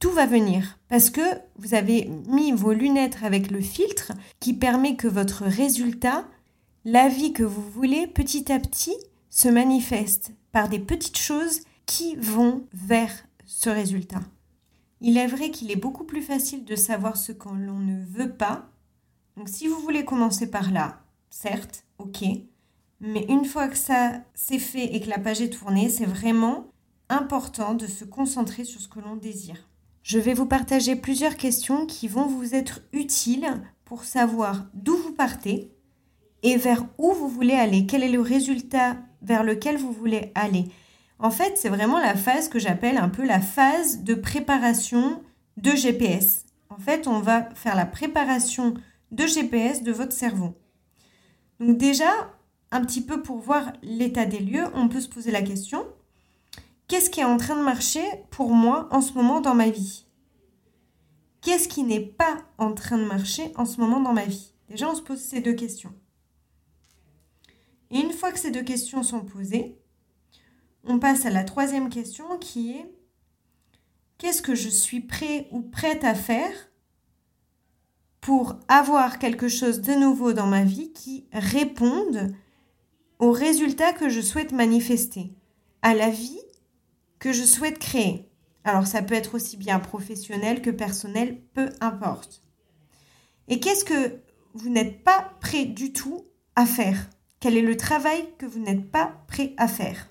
tout 0.00 0.10
va 0.10 0.26
venir 0.26 0.78
parce 0.88 1.10
que 1.10 1.20
vous 1.56 1.74
avez 1.74 2.10
mis 2.26 2.52
vos 2.52 2.72
lunettes 2.72 3.18
avec 3.22 3.50
le 3.50 3.60
filtre 3.60 4.12
qui 4.40 4.54
permet 4.54 4.96
que 4.96 5.06
votre 5.06 5.44
résultat, 5.44 6.26
la 6.84 7.08
vie 7.08 7.34
que 7.34 7.42
vous 7.42 7.62
voulez, 7.70 8.06
petit 8.06 8.50
à 8.50 8.58
petit, 8.58 8.96
se 9.28 9.48
manifeste 9.48 10.32
par 10.52 10.68
des 10.68 10.78
petites 10.78 11.18
choses 11.18 11.60
qui 11.84 12.16
vont 12.16 12.66
vers 12.72 13.12
ce 13.44 13.68
résultat. 13.68 14.22
Il 15.02 15.18
est 15.18 15.26
vrai 15.26 15.50
qu'il 15.50 15.70
est 15.70 15.76
beaucoup 15.76 16.04
plus 16.04 16.22
facile 16.22 16.64
de 16.64 16.76
savoir 16.76 17.16
ce 17.16 17.32
que 17.32 17.48
l'on 17.48 17.78
ne 17.78 18.04
veut 18.04 18.32
pas. 18.32 18.70
Donc 19.36 19.48
si 19.48 19.68
vous 19.68 19.80
voulez 19.80 20.04
commencer 20.04 20.50
par 20.50 20.72
là, 20.72 21.02
certes, 21.28 21.84
ok, 21.98 22.24
mais 23.00 23.26
une 23.28 23.44
fois 23.44 23.68
que 23.68 23.76
ça 23.76 24.22
c'est 24.34 24.58
fait 24.58 24.94
et 24.94 25.00
que 25.00 25.10
la 25.10 25.18
page 25.18 25.42
est 25.42 25.50
tournée, 25.50 25.90
c'est 25.90 26.06
vraiment 26.06 26.70
important 27.10 27.74
de 27.74 27.86
se 27.86 28.04
concentrer 28.04 28.64
sur 28.64 28.80
ce 28.80 28.88
que 28.88 29.00
l'on 29.00 29.16
désire. 29.16 29.69
Je 30.02 30.18
vais 30.18 30.34
vous 30.34 30.46
partager 30.46 30.96
plusieurs 30.96 31.36
questions 31.36 31.86
qui 31.86 32.08
vont 32.08 32.26
vous 32.26 32.54
être 32.54 32.80
utiles 32.92 33.62
pour 33.84 34.04
savoir 34.04 34.66
d'où 34.74 34.96
vous 34.96 35.12
partez 35.12 35.72
et 36.42 36.56
vers 36.56 36.86
où 36.98 37.12
vous 37.12 37.28
voulez 37.28 37.54
aller, 37.54 37.86
quel 37.86 38.02
est 38.02 38.10
le 38.10 38.20
résultat 38.20 38.96
vers 39.22 39.44
lequel 39.44 39.76
vous 39.76 39.92
voulez 39.92 40.32
aller? 40.34 40.64
En 41.18 41.30
fait, 41.30 41.52
c'est 41.56 41.68
vraiment 41.68 41.98
la 41.98 42.14
phase 42.14 42.48
que 42.48 42.58
j'appelle 42.58 42.96
un 42.96 43.10
peu 43.10 43.26
la 43.26 43.40
phase 43.40 44.02
de 44.02 44.14
préparation 44.14 45.22
de 45.58 45.72
GPS. 45.72 46.46
En 46.70 46.78
fait, 46.78 47.06
on 47.06 47.20
va 47.20 47.50
faire 47.54 47.76
la 47.76 47.84
préparation 47.84 48.74
de 49.10 49.26
GPS 49.26 49.82
de 49.82 49.92
votre 49.92 50.12
cerveau. 50.12 50.54
Donc 51.58 51.76
déjà, 51.76 52.10
un 52.70 52.80
petit 52.80 53.02
peu 53.02 53.20
pour 53.20 53.38
voir 53.38 53.72
l'état 53.82 54.24
des 54.24 54.38
lieux, 54.38 54.64
on 54.72 54.88
peut 54.88 55.00
se 55.00 55.08
poser 55.08 55.30
la 55.30 55.42
question, 55.42 55.84
qu'est-ce 56.90 57.08
qui 57.08 57.20
est 57.20 57.24
en 57.24 57.36
train 57.36 57.54
de 57.54 57.62
marcher 57.62 58.02
pour 58.30 58.50
moi 58.50 58.88
en 58.90 59.00
ce 59.00 59.12
moment 59.12 59.40
dans 59.40 59.54
ma 59.54 59.70
vie? 59.70 60.06
Qu'est-ce 61.40 61.68
qui 61.68 61.84
n'est 61.84 62.04
pas 62.04 62.38
en 62.58 62.74
train 62.74 62.98
de 62.98 63.04
marcher 63.04 63.52
en 63.54 63.64
ce 63.64 63.80
moment 63.80 64.00
dans 64.00 64.12
ma 64.12 64.24
vie? 64.24 64.52
Déjà, 64.68 64.90
on 64.90 64.96
se 64.96 65.00
pose 65.00 65.20
ces 65.20 65.40
deux 65.40 65.54
questions. 65.54 65.94
Et 67.92 68.00
une 68.00 68.10
fois 68.10 68.32
que 68.32 68.40
ces 68.40 68.50
deux 68.50 68.64
questions 68.64 69.04
sont 69.04 69.20
posées, 69.20 69.78
on 70.82 70.98
passe 70.98 71.26
à 71.26 71.30
la 71.30 71.44
troisième 71.44 71.90
question 71.90 72.38
qui 72.38 72.72
est 72.72 72.92
qu'est-ce 74.18 74.42
que 74.42 74.56
je 74.56 74.68
suis 74.68 75.00
prêt 75.00 75.46
ou 75.52 75.62
prête 75.62 76.02
à 76.02 76.16
faire 76.16 76.52
pour 78.20 78.58
avoir 78.66 79.20
quelque 79.20 79.48
chose 79.48 79.80
de 79.80 79.92
nouveau 79.92 80.32
dans 80.32 80.48
ma 80.48 80.64
vie 80.64 80.92
qui 80.92 81.28
réponde 81.32 82.34
au 83.20 83.30
résultat 83.30 83.92
que 83.92 84.08
je 84.08 84.20
souhaite 84.20 84.50
manifester, 84.50 85.32
à 85.82 85.94
la 85.94 86.10
vie 86.10 86.40
que 87.20 87.32
je 87.32 87.44
souhaite 87.44 87.78
créer. 87.78 88.28
Alors 88.64 88.86
ça 88.86 89.02
peut 89.02 89.14
être 89.14 89.36
aussi 89.36 89.56
bien 89.56 89.78
professionnel 89.78 90.60
que 90.60 90.70
personnel, 90.70 91.40
peu 91.54 91.70
importe. 91.80 92.42
Et 93.48 93.60
qu'est-ce 93.60 93.84
que 93.84 94.20
vous 94.54 94.68
n'êtes 94.68 95.04
pas 95.04 95.32
prêt 95.40 95.64
du 95.64 95.92
tout 95.92 96.24
à 96.56 96.66
faire? 96.66 97.08
Quel 97.38 97.56
est 97.56 97.62
le 97.62 97.76
travail 97.76 98.24
que 98.38 98.46
vous 98.46 98.58
n'êtes 98.58 98.90
pas 98.90 99.12
prêt 99.28 99.54
à 99.56 99.68
faire? 99.68 100.08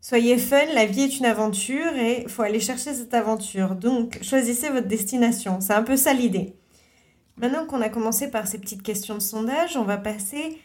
Soyez 0.00 0.38
fun, 0.38 0.64
la 0.74 0.86
vie 0.86 1.02
est 1.02 1.18
une 1.18 1.26
aventure 1.26 1.94
et 1.94 2.22
il 2.22 2.28
faut 2.28 2.42
aller 2.42 2.60
chercher 2.60 2.94
cette 2.94 3.12
aventure. 3.12 3.76
Donc 3.76 4.22
choisissez 4.22 4.70
votre 4.70 4.88
destination, 4.88 5.60
c'est 5.60 5.74
un 5.74 5.82
peu 5.82 5.96
ça 5.96 6.14
l'idée. 6.14 6.56
Maintenant 7.36 7.66
qu'on 7.66 7.82
a 7.82 7.88
commencé 7.88 8.30
par 8.30 8.46
ces 8.46 8.58
petites 8.58 8.82
questions 8.82 9.14
de 9.14 9.20
sondage, 9.20 9.76
on 9.76 9.84
va 9.84 9.98
passer 9.98 10.58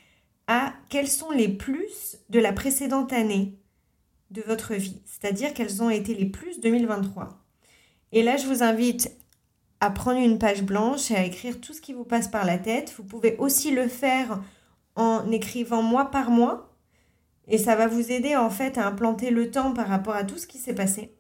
à 0.48 0.74
quels 0.90 1.08
sont 1.08 1.32
les 1.32 1.50
plus 1.50 2.18
de 2.30 2.40
la 2.40 2.54
précédente 2.54 3.14
année 3.14 3.60
de 4.32 4.42
votre 4.42 4.74
vie, 4.74 5.02
c'est-à-dire 5.06 5.54
quels 5.54 5.82
ont 5.84 5.90
été 5.90 6.14
les 6.14 6.26
plus 6.26 6.60
2023. 6.60 7.46
Et 8.12 8.24
là, 8.24 8.38
je 8.38 8.48
vous 8.48 8.64
invite 8.64 9.12
à 9.80 9.90
prendre 9.92 10.20
une 10.20 10.40
page 10.40 10.64
blanche 10.64 11.12
et 11.12 11.16
à 11.16 11.24
écrire 11.24 11.60
tout 11.60 11.74
ce 11.74 11.82
qui 11.82 11.94
vous 11.94 12.06
passe 12.06 12.28
par 12.28 12.46
la 12.46 12.58
tête. 12.58 12.94
Vous 12.98 13.04
pouvez 13.04 13.36
aussi 13.38 13.72
le 13.72 13.88
faire 13.88 14.42
en 14.96 15.30
écrivant 15.32 15.82
mois 15.82 16.10
par 16.12 16.32
mois 16.32 16.76
et 17.48 17.58
ça 17.58 17.76
va 17.76 17.88
vous 17.88 18.12
aider 18.12 18.36
en 18.36 18.50
fait 18.50 18.78
à 18.78 18.88
implanter 18.88 19.30
le 19.30 19.52
temps 19.52 19.74
par 19.74 19.88
rapport 19.88 20.16
à 20.16 20.24
tout 20.24 20.38
ce 20.38 20.48
qui 20.48 20.58
s'est 20.58 20.74
passé. 20.74 21.16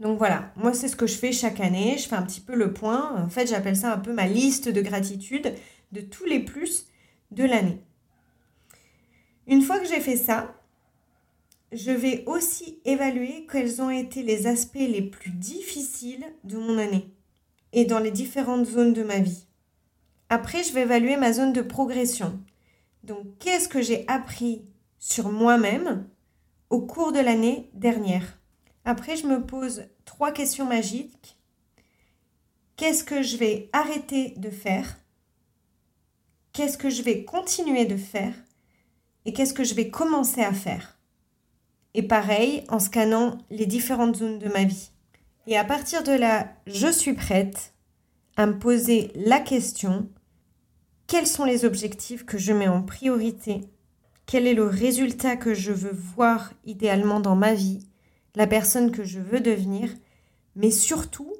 Donc 0.00 0.18
voilà, 0.18 0.52
moi 0.56 0.74
c'est 0.74 0.88
ce 0.88 0.96
que 0.96 1.06
je 1.06 1.16
fais 1.16 1.32
chaque 1.32 1.60
année, 1.60 1.96
je 1.98 2.08
fais 2.08 2.16
un 2.16 2.22
petit 2.22 2.40
peu 2.40 2.54
le 2.54 2.72
point. 2.72 3.14
En 3.22 3.28
fait, 3.28 3.46
j'appelle 3.46 3.76
ça 3.76 3.92
un 3.92 3.98
peu 3.98 4.12
ma 4.12 4.26
liste 4.26 4.68
de 4.68 4.80
gratitude 4.80 5.54
de 5.92 6.00
tous 6.00 6.24
les 6.24 6.40
plus 6.40 6.86
de 7.30 7.44
l'année. 7.44 7.80
Une 9.46 9.62
fois 9.62 9.78
que 9.78 9.86
j'ai 9.86 10.00
fait 10.00 10.16
ça, 10.16 10.55
je 11.72 11.90
vais 11.90 12.24
aussi 12.26 12.80
évaluer 12.84 13.46
quels 13.50 13.82
ont 13.82 13.90
été 13.90 14.22
les 14.22 14.46
aspects 14.46 14.74
les 14.76 15.02
plus 15.02 15.30
difficiles 15.30 16.24
de 16.44 16.58
mon 16.58 16.78
année 16.78 17.12
et 17.72 17.84
dans 17.84 17.98
les 17.98 18.10
différentes 18.10 18.66
zones 18.66 18.92
de 18.92 19.02
ma 19.02 19.18
vie. 19.18 19.46
Après, 20.28 20.62
je 20.62 20.72
vais 20.72 20.82
évaluer 20.82 21.16
ma 21.16 21.32
zone 21.32 21.52
de 21.52 21.62
progression. 21.62 22.40
Donc, 23.04 23.38
qu'est-ce 23.38 23.68
que 23.68 23.82
j'ai 23.82 24.06
appris 24.08 24.64
sur 24.98 25.30
moi-même 25.30 26.08
au 26.70 26.80
cours 26.80 27.12
de 27.12 27.20
l'année 27.20 27.70
dernière? 27.74 28.38
Après, 28.84 29.16
je 29.16 29.26
me 29.26 29.44
pose 29.44 29.84
trois 30.04 30.32
questions 30.32 30.66
magiques. 30.66 31.38
Qu'est-ce 32.76 33.04
que 33.04 33.22
je 33.22 33.36
vais 33.36 33.68
arrêter 33.72 34.34
de 34.36 34.50
faire? 34.50 34.98
Qu'est-ce 36.52 36.78
que 36.78 36.90
je 36.90 37.02
vais 37.02 37.24
continuer 37.24 37.84
de 37.84 37.96
faire? 37.96 38.34
Et 39.24 39.32
qu'est-ce 39.32 39.54
que 39.54 39.64
je 39.64 39.74
vais 39.74 39.90
commencer 39.90 40.40
à 40.40 40.52
faire? 40.52 40.95
Et 41.96 42.02
pareil, 42.02 42.62
en 42.68 42.78
scannant 42.78 43.38
les 43.48 43.64
différentes 43.64 44.16
zones 44.16 44.38
de 44.38 44.50
ma 44.50 44.64
vie. 44.64 44.90
Et 45.46 45.56
à 45.56 45.64
partir 45.64 46.02
de 46.02 46.12
là, 46.12 46.52
je 46.66 46.92
suis 46.92 47.14
prête 47.14 47.72
à 48.36 48.46
me 48.46 48.58
poser 48.58 49.10
la 49.14 49.40
question, 49.40 50.06
quels 51.06 51.26
sont 51.26 51.44
les 51.44 51.64
objectifs 51.64 52.26
que 52.26 52.36
je 52.36 52.52
mets 52.52 52.68
en 52.68 52.82
priorité? 52.82 53.62
Quel 54.26 54.46
est 54.46 54.52
le 54.52 54.66
résultat 54.66 55.36
que 55.36 55.54
je 55.54 55.72
veux 55.72 55.96
voir 56.14 56.52
idéalement 56.66 57.18
dans 57.18 57.34
ma 57.34 57.54
vie 57.54 57.88
La 58.34 58.46
personne 58.46 58.90
que 58.90 59.04
je 59.04 59.18
veux 59.18 59.40
devenir? 59.40 59.88
Mais 60.54 60.70
surtout, 60.70 61.32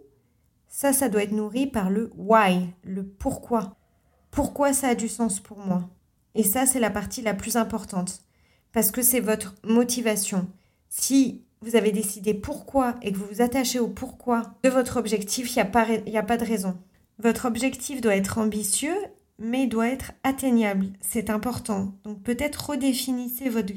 ça, 0.69 0.95
ça 0.95 1.11
doit 1.11 1.25
être 1.25 1.33
nourri 1.33 1.67
par 1.67 1.91
le 1.91 2.11
why, 2.17 2.71
le 2.83 3.05
pourquoi. 3.05 3.77
Pourquoi 4.31 4.73
ça 4.73 4.89
a 4.89 4.95
du 4.95 5.09
sens 5.09 5.39
pour 5.39 5.59
moi? 5.59 5.91
Et 6.35 6.45
ça, 6.45 6.65
c'est 6.65 6.81
la 6.81 6.91
partie 6.91 7.21
la 7.21 7.35
plus 7.35 7.57
importante. 7.57 8.26
Parce 8.77 8.91
que 8.91 9.01
c'est 9.01 9.21
votre 9.21 9.55
motivation. 9.65 10.47
Si 10.91 11.41
vous 11.63 11.77
avez 11.77 11.93
décidé 11.93 12.35
pourquoi 12.35 12.97
et 13.01 13.11
que 13.11 13.17
vous 13.17 13.25
vous 13.25 13.41
attachez 13.41 13.79
au 13.79 13.89
pourquoi 13.89 14.43
de 14.63 14.69
votre 14.69 14.99
objectif, 14.99 15.51
il 15.51 15.55
n'y 15.55 15.63
a, 15.63 15.65
pas, 15.65 15.87
a 16.15 16.23
pas 16.23 16.37
de 16.37 16.45
raison. 16.45 16.77
Votre 17.19 17.47
objectif 17.47 18.03
doit 18.03 18.17
être 18.17 18.37
ambitieux, 18.37 18.99
mais 19.39 19.67
doit 19.67 19.89
être 19.89 20.13
atteignable. 20.25 20.89
C'est 21.01 21.31
important. 21.31 21.95
Donc 22.05 22.23
peut-être 22.23 22.69
redéfinissez 22.69 23.49
votre 23.49 23.73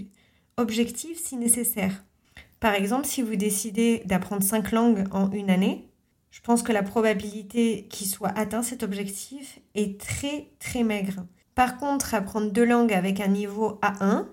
objectif 0.57 1.17
si 1.17 1.37
nécessaire. 1.37 2.03
Par 2.59 2.73
exemple, 2.73 3.07
si 3.07 3.21
vous 3.21 3.37
décidez 3.37 4.03
d'apprendre 4.03 4.43
cinq 4.43 4.73
langues 4.73 5.05
en 5.11 5.31
une 5.31 5.49
année, 5.49 5.87
je 6.29 6.41
pense 6.41 6.61
que 6.61 6.73
la 6.73 6.83
probabilité 6.83 7.87
qu'il 7.89 8.07
soit 8.07 8.37
atteint 8.37 8.63
cet 8.63 8.83
objectif 8.83 9.61
est 9.75 9.97
très 9.97 10.49
très 10.59 10.83
maigre. 10.83 11.25
Par 11.55 11.77
contre, 11.77 12.13
apprendre 12.15 12.51
deux 12.51 12.65
langues 12.65 12.91
avec 12.91 13.21
un 13.21 13.27
niveau 13.29 13.79
A1, 13.81 14.25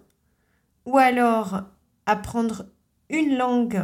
ou 0.87 0.99
alors 0.99 1.63
apprendre 2.07 2.67
une 3.11 3.37
langue, 3.37 3.83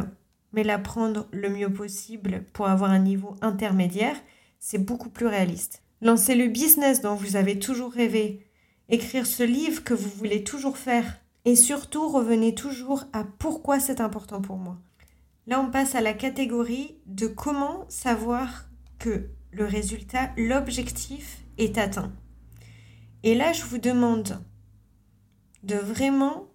mais 0.53 0.63
l'apprendre 0.63 1.27
le 1.31 1.49
mieux 1.49 1.71
possible 1.71 2.45
pour 2.53 2.67
avoir 2.67 2.91
un 2.91 2.99
niveau 2.99 3.35
intermédiaire, 3.41 4.15
c'est 4.59 4.83
beaucoup 4.83 5.09
plus 5.09 5.27
réaliste. 5.27 5.83
Lancer 6.01 6.35
le 6.35 6.47
business 6.47 7.01
dont 7.01 7.15
vous 7.15 7.35
avez 7.35 7.59
toujours 7.59 7.91
rêvé, 7.91 8.47
écrire 8.89 9.25
ce 9.25 9.43
livre 9.43 9.83
que 9.83 9.93
vous 9.93 10.09
voulez 10.09 10.43
toujours 10.43 10.77
faire, 10.77 11.19
et 11.45 11.55
surtout 11.55 12.07
revenez 12.07 12.55
toujours 12.55 13.03
à 13.11 13.25
pourquoi 13.25 13.79
c'est 13.79 14.01
important 14.01 14.41
pour 14.41 14.57
moi. 14.57 14.77
Là, 15.45 15.59
on 15.59 15.69
passe 15.69 15.95
à 15.95 16.01
la 16.01 16.13
catégorie 16.13 16.97
de 17.05 17.27
comment 17.27 17.85
savoir 17.89 18.69
que 18.97 19.29
le 19.51 19.65
résultat, 19.65 20.31
l'objectif 20.37 21.39
est 21.57 21.77
atteint. 21.77 22.13
Et 23.23 23.35
là, 23.35 23.51
je 23.51 23.63
vous 23.63 23.77
demande 23.77 24.41
de 25.63 25.75
vraiment 25.75 26.52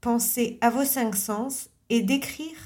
penser 0.00 0.58
à 0.60 0.70
vos 0.70 0.84
cinq 0.84 1.14
sens 1.14 1.70
et 1.88 2.02
d'écrire 2.02 2.56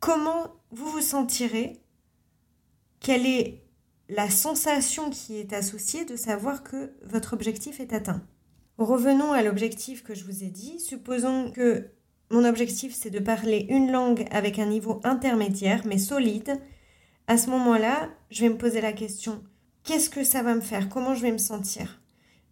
comment 0.00 0.54
vous 0.70 0.88
vous 0.90 1.00
sentirez, 1.00 1.80
quelle 3.00 3.26
est 3.26 3.62
la 4.08 4.30
sensation 4.30 5.10
qui 5.10 5.36
est 5.36 5.52
associée 5.52 6.04
de 6.04 6.16
savoir 6.16 6.62
que 6.62 6.94
votre 7.04 7.34
objectif 7.34 7.80
est 7.80 7.92
atteint. 7.92 8.22
Revenons 8.78 9.32
à 9.32 9.42
l'objectif 9.42 10.02
que 10.02 10.14
je 10.14 10.24
vous 10.24 10.44
ai 10.44 10.48
dit. 10.48 10.80
Supposons 10.80 11.50
que 11.50 11.90
mon 12.30 12.44
objectif 12.44 12.94
c'est 12.94 13.10
de 13.10 13.18
parler 13.18 13.66
une 13.68 13.90
langue 13.90 14.26
avec 14.30 14.58
un 14.58 14.66
niveau 14.66 15.00
intermédiaire 15.04 15.82
mais 15.84 15.98
solide. 15.98 16.60
À 17.26 17.36
ce 17.36 17.50
moment-là, 17.50 18.08
je 18.30 18.42
vais 18.42 18.48
me 18.48 18.56
poser 18.56 18.80
la 18.80 18.92
question 18.92 19.42
qu'est-ce 19.88 20.10
que 20.10 20.22
ça 20.22 20.42
va 20.42 20.54
me 20.54 20.60
faire? 20.60 20.90
Comment 20.90 21.14
je 21.14 21.22
vais 21.22 21.32
me 21.32 21.38
sentir? 21.38 22.00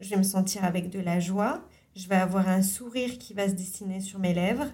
Je 0.01 0.09
vais 0.09 0.17
me 0.17 0.23
sentir 0.23 0.65
avec 0.65 0.89
de 0.89 1.01
la 1.01 1.21
joie, 1.21 1.62
je 1.97 2.09
vais 2.09 2.17
avoir 2.17 2.49
un 2.49 2.63
sourire 2.63 3.19
qui 3.19 3.33
va 3.33 3.49
se 3.49 3.55
dessiner 3.55 4.01
sur 4.01 4.19
mes 4.19 4.35
lèvres, 4.35 4.71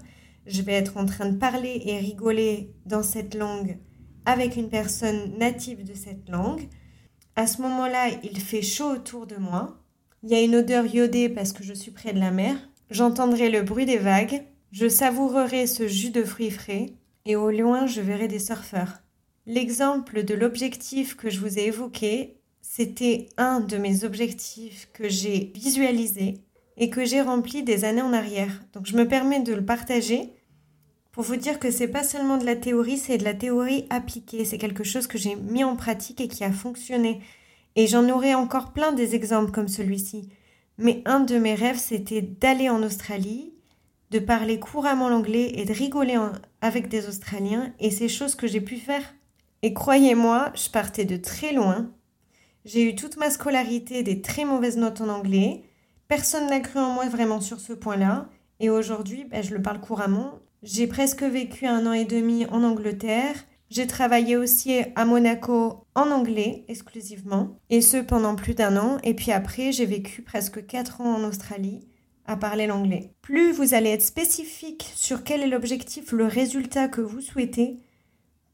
je 0.47 0.61
vais 0.61 0.73
être 0.73 0.97
en 0.97 1.07
train 1.07 1.31
de 1.31 1.39
parler 1.39 1.81
et 1.87 1.99
rigoler 1.99 2.75
dans 2.85 3.05
cette 3.05 3.35
langue 3.35 3.79
avec 4.25 4.57
une 4.57 4.69
personne 4.69 5.39
native 5.39 5.85
de 5.85 5.95
cette 5.95 6.29
langue. 6.29 6.69
À 7.37 7.47
ce 7.47 7.63
moment-là, 7.63 8.09
il 8.25 8.41
fait 8.41 8.63
chaud 8.63 8.91
autour 8.91 9.27
de 9.29 9.37
moi. 9.37 9.79
Il 10.25 10.31
y 10.31 10.35
a 10.35 10.43
une 10.43 10.57
odeur 10.57 10.85
iodée 10.87 11.29
parce 11.29 11.53
que 11.53 11.63
je 11.63 11.73
suis 11.73 11.93
près 11.93 12.13
de 12.13 12.19
la 12.19 12.33
mer. 12.33 12.57
J'entendrai 12.91 13.51
le 13.51 13.63
bruit 13.63 13.87
des 13.87 13.99
vagues. 13.99 14.43
Je 14.73 14.89
savourerai 14.89 15.67
ce 15.67 15.87
jus 15.87 16.11
de 16.11 16.25
fruits 16.25 16.51
frais. 16.51 16.87
Et 17.25 17.37
au 17.37 17.51
loin, 17.51 17.87
je 17.87 18.01
verrai 18.01 18.27
des 18.27 18.41
surfeurs. 18.41 19.01
L'exemple 19.47 20.25
de 20.25 20.35
l'objectif 20.35 21.17
que 21.17 21.31
je 21.31 21.41
vous 21.41 21.59
ai 21.59 21.67
évoqué, 21.67 22.37
c'était 22.61 23.29
un 23.37 23.61
de 23.61 23.77
mes 23.77 24.05
objectifs 24.05 24.89
que 24.93 25.09
j'ai 25.09 25.53
visualisé 25.55 26.43
et 26.77 26.91
que 26.91 27.05
j'ai 27.05 27.21
rempli 27.21 27.63
des 27.63 27.85
années 27.85 28.03
en 28.03 28.13
arrière. 28.13 28.63
Donc 28.73 28.87
je 28.87 28.97
me 28.97 29.07
permets 29.07 29.41
de 29.41 29.55
le 29.55 29.65
partager 29.65 30.33
pour 31.13 31.25
vous 31.25 31.37
dire 31.37 31.59
que 31.59 31.71
c'est 31.71 31.89
pas 31.89 32.05
seulement 32.05 32.39
de 32.39 32.47
la 32.47 32.57
théorie, 32.57 32.97
c'est 32.97 33.19
de 33.19 33.25
la 33.25 33.35
théorie 33.35 33.87
appliquée. 33.91 34.47
C'est 34.47 34.59
quelque 34.59 34.85
chose 34.85 35.07
que 35.07 35.19
j'ai 35.19 35.37
mis 35.37 35.63
en 35.63 35.77
pratique 35.77 36.23
et 36.23 36.29
qui 36.29 36.43
a 36.43 36.51
fonctionné. 36.51 37.21
Et 37.77 37.87
j'en 37.87 38.09
aurai 38.09 38.35
encore 38.35 38.73
plein 38.73 38.93
des 38.93 39.15
exemples 39.15 39.53
comme 39.53 39.69
celui-ci. 39.69 40.31
Mais 40.79 41.03
un 41.05 41.21
de 41.21 41.37
mes 41.37 41.55
rêves, 41.55 41.79
c'était 41.79 42.23
d'aller 42.23 42.71
en 42.71 42.83
Australie, 42.83 43.53
de 44.11 44.19
parler 44.19 44.59
couramment 44.59 45.11
l'anglais 45.11 45.53
et 45.55 45.67
de 45.67 45.73
rigoler 45.73 46.19
avec 46.63 46.89
des 46.89 47.07
Australiens. 47.07 47.73
Et 47.79 47.91
c'est 47.91 48.09
chose 48.09 48.35
que 48.35 48.47
j'ai 48.47 48.63
pu 48.63 48.79
faire. 48.79 49.15
Et 49.63 49.75
croyez-moi, 49.75 50.51
je 50.55 50.71
partais 50.71 51.05
de 51.05 51.17
très 51.17 51.53
loin. 51.53 51.91
J'ai 52.65 52.89
eu 52.89 52.95
toute 52.95 53.17
ma 53.19 53.31
scolarité 53.31 54.03
des 54.03 54.23
très 54.23 54.45
mauvaises 54.45 54.79
notes 54.79 55.03
en 55.03 55.09
anglais. 55.09 55.63
Personne 56.13 56.51
n'a 56.51 56.61
cru 56.61 56.79
en 56.79 56.91
moi 56.91 57.09
vraiment 57.09 57.41
sur 57.41 57.59
ce 57.59 57.73
point-là. 57.73 58.29
Et 58.61 58.69
aujourd'hui, 58.69 59.25
ben, 59.25 59.43
je 59.43 59.55
le 59.55 59.63
parle 59.63 59.81
couramment 59.81 60.41
j'ai 60.63 60.87
presque 60.87 61.23
vécu 61.23 61.67
un 61.67 61.87
an 61.87 61.95
et 61.95 62.05
demi 62.05 62.45
en 62.51 62.63
Angleterre. 62.65 63.35
J'ai 63.71 63.87
travaillé 63.87 64.37
aussi 64.37 64.83
à 64.95 65.07
Monaco 65.07 65.87
en 65.95 66.11
anglais 66.11 66.67
exclusivement, 66.69 67.57
et 67.71 67.81
ce 67.81 67.97
pendant 67.97 68.37
plus 68.37 68.55
d'un 68.55 68.77
an. 68.77 68.99
Et 69.05 69.15
puis 69.15 69.33
après, 69.33 69.73
j'ai 69.73 69.87
vécu 69.87 70.21
presque 70.21 70.67
quatre 70.67 71.01
ans 71.01 71.15
en 71.15 71.25
Australie 71.25 71.81
à 72.27 72.37
parler 72.37 72.67
l'anglais. 72.67 73.15
Plus 73.23 73.51
vous 73.51 73.73
allez 73.73 73.89
être 73.89 74.05
spécifique 74.05 74.93
sur 74.95 75.25
quel 75.25 75.41
est 75.41 75.49
l'objectif, 75.49 76.13
le 76.13 76.27
résultat 76.27 76.89
que 76.89 77.01
vous 77.01 77.23
souhaitez, 77.23 77.81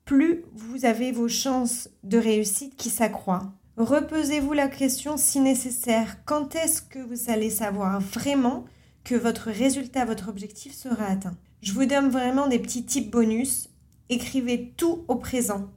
plus 0.04 0.44
vous 0.54 0.84
avez 0.84 1.10
vos 1.10 1.28
chances 1.28 1.90
de 2.04 2.18
réussite 2.18 2.76
qui 2.76 2.88
s'accroît. 2.88 3.52
Reposez-vous 3.78 4.54
la 4.54 4.66
question 4.66 5.16
si 5.16 5.38
nécessaire, 5.38 6.16
quand 6.24 6.56
est-ce 6.56 6.82
que 6.82 6.98
vous 6.98 7.30
allez 7.30 7.48
savoir 7.48 8.00
vraiment 8.00 8.64
que 9.04 9.14
votre 9.14 9.52
résultat, 9.52 10.04
votre 10.04 10.28
objectif 10.28 10.74
sera 10.74 11.04
atteint? 11.04 11.36
Je 11.62 11.72
vous 11.72 11.84
donne 11.84 12.08
vraiment 12.08 12.48
des 12.48 12.58
petits 12.58 12.84
tips 12.84 13.08
bonus. 13.08 13.70
Écrivez 14.08 14.74
tout 14.76 15.04
au 15.06 15.14
présent. 15.14 15.68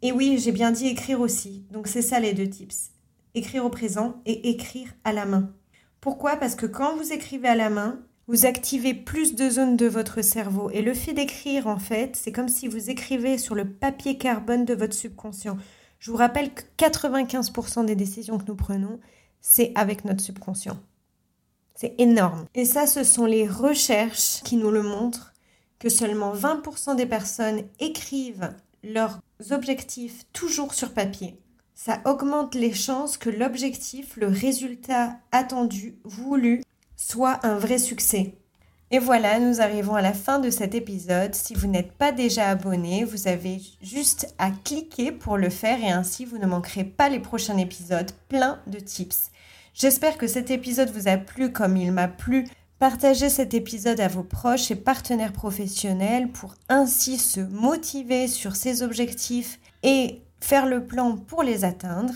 Et 0.00 0.10
oui, 0.10 0.38
j'ai 0.38 0.52
bien 0.52 0.70
dit 0.70 0.86
écrire 0.86 1.20
aussi. 1.20 1.66
Donc 1.70 1.86
c'est 1.86 2.00
ça 2.00 2.18
les 2.18 2.32
deux 2.32 2.48
tips. 2.48 2.92
Écrire 3.34 3.66
au 3.66 3.68
présent 3.68 4.22
et 4.24 4.48
écrire 4.48 4.88
à 5.04 5.12
la 5.12 5.26
main. 5.26 5.52
Pourquoi? 6.00 6.36
Parce 6.36 6.54
que 6.54 6.64
quand 6.64 6.96
vous 6.96 7.12
écrivez 7.12 7.48
à 7.48 7.56
la 7.56 7.68
main, 7.68 8.00
vous 8.26 8.46
activez 8.46 8.94
plus 8.94 9.34
de 9.34 9.50
zones 9.50 9.76
de 9.76 9.86
votre 9.86 10.22
cerveau. 10.22 10.70
Et 10.70 10.80
le 10.80 10.94
fait 10.94 11.12
d'écrire, 11.12 11.66
en 11.66 11.78
fait, 11.78 12.16
c'est 12.16 12.32
comme 12.32 12.48
si 12.48 12.68
vous 12.68 12.88
écrivez 12.88 13.36
sur 13.36 13.54
le 13.54 13.68
papier 13.68 14.16
carbone 14.16 14.64
de 14.64 14.72
votre 14.72 14.94
subconscient. 14.94 15.58
Je 16.00 16.10
vous 16.10 16.16
rappelle 16.16 16.52
que 16.52 16.62
95% 16.78 17.84
des 17.84 17.94
décisions 17.94 18.38
que 18.38 18.46
nous 18.46 18.56
prenons, 18.56 18.98
c'est 19.42 19.70
avec 19.74 20.04
notre 20.06 20.22
subconscient. 20.22 20.78
C'est 21.74 21.94
énorme. 21.98 22.46
Et 22.54 22.64
ça, 22.64 22.86
ce 22.86 23.04
sont 23.04 23.26
les 23.26 23.46
recherches 23.46 24.42
qui 24.42 24.56
nous 24.56 24.70
le 24.70 24.82
montrent, 24.82 25.32
que 25.78 25.90
seulement 25.90 26.34
20% 26.34 26.96
des 26.96 27.06
personnes 27.06 27.62
écrivent 27.78 28.54
leurs 28.82 29.20
objectifs 29.50 30.24
toujours 30.32 30.72
sur 30.72 30.92
papier. 30.92 31.38
Ça 31.74 32.00
augmente 32.06 32.54
les 32.54 32.72
chances 32.72 33.18
que 33.18 33.30
l'objectif, 33.30 34.16
le 34.16 34.26
résultat 34.26 35.18
attendu, 35.32 35.98
voulu, 36.04 36.62
soit 36.96 37.44
un 37.46 37.56
vrai 37.56 37.78
succès. 37.78 38.39
Et 38.92 38.98
voilà, 38.98 39.38
nous 39.38 39.60
arrivons 39.60 39.94
à 39.94 40.02
la 40.02 40.12
fin 40.12 40.40
de 40.40 40.50
cet 40.50 40.74
épisode. 40.74 41.36
Si 41.36 41.54
vous 41.54 41.68
n'êtes 41.68 41.92
pas 41.92 42.10
déjà 42.10 42.48
abonné, 42.48 43.04
vous 43.04 43.28
avez 43.28 43.60
juste 43.80 44.34
à 44.38 44.50
cliquer 44.50 45.12
pour 45.12 45.36
le 45.36 45.48
faire 45.48 45.78
et 45.80 45.90
ainsi 45.90 46.24
vous 46.24 46.38
ne 46.38 46.46
manquerez 46.46 46.82
pas 46.82 47.08
les 47.08 47.20
prochains 47.20 47.56
épisodes 47.56 48.10
plein 48.28 48.58
de 48.66 48.80
tips. 48.80 49.30
J'espère 49.74 50.18
que 50.18 50.26
cet 50.26 50.50
épisode 50.50 50.90
vous 50.90 51.06
a 51.06 51.18
plu 51.18 51.52
comme 51.52 51.76
il 51.76 51.92
m'a 51.92 52.08
plu. 52.08 52.48
Partagez 52.80 53.28
cet 53.28 53.54
épisode 53.54 54.00
à 54.00 54.08
vos 54.08 54.24
proches 54.24 54.72
et 54.72 54.76
partenaires 54.76 55.32
professionnels 55.32 56.28
pour 56.28 56.56
ainsi 56.68 57.16
se 57.16 57.40
motiver 57.40 58.26
sur 58.26 58.56
ses 58.56 58.82
objectifs 58.82 59.60
et 59.84 60.20
faire 60.40 60.66
le 60.66 60.84
plan 60.84 61.16
pour 61.16 61.44
les 61.44 61.64
atteindre, 61.64 62.14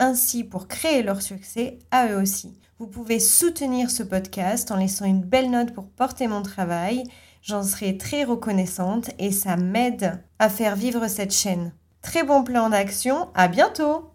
ainsi 0.00 0.42
pour 0.42 0.66
créer 0.66 1.04
leur 1.04 1.22
succès 1.22 1.78
à 1.92 2.08
eux 2.08 2.20
aussi. 2.20 2.58
Vous 2.80 2.88
pouvez 2.88 3.20
soutenir 3.20 3.90
ce 3.90 4.02
podcast 4.02 4.70
en 4.72 4.76
laissant 4.76 5.04
une 5.04 5.22
belle 5.22 5.50
note 5.50 5.72
pour 5.72 5.86
porter 5.86 6.26
mon 6.26 6.42
travail. 6.42 7.04
J'en 7.42 7.62
serai 7.62 7.96
très 7.96 8.24
reconnaissante 8.24 9.10
et 9.18 9.30
ça 9.30 9.56
m'aide 9.56 10.20
à 10.38 10.48
faire 10.48 10.74
vivre 10.74 11.06
cette 11.06 11.32
chaîne. 11.32 11.72
Très 12.02 12.24
bon 12.24 12.42
plan 12.42 12.70
d'action, 12.70 13.28
à 13.34 13.48
bientôt 13.48 14.09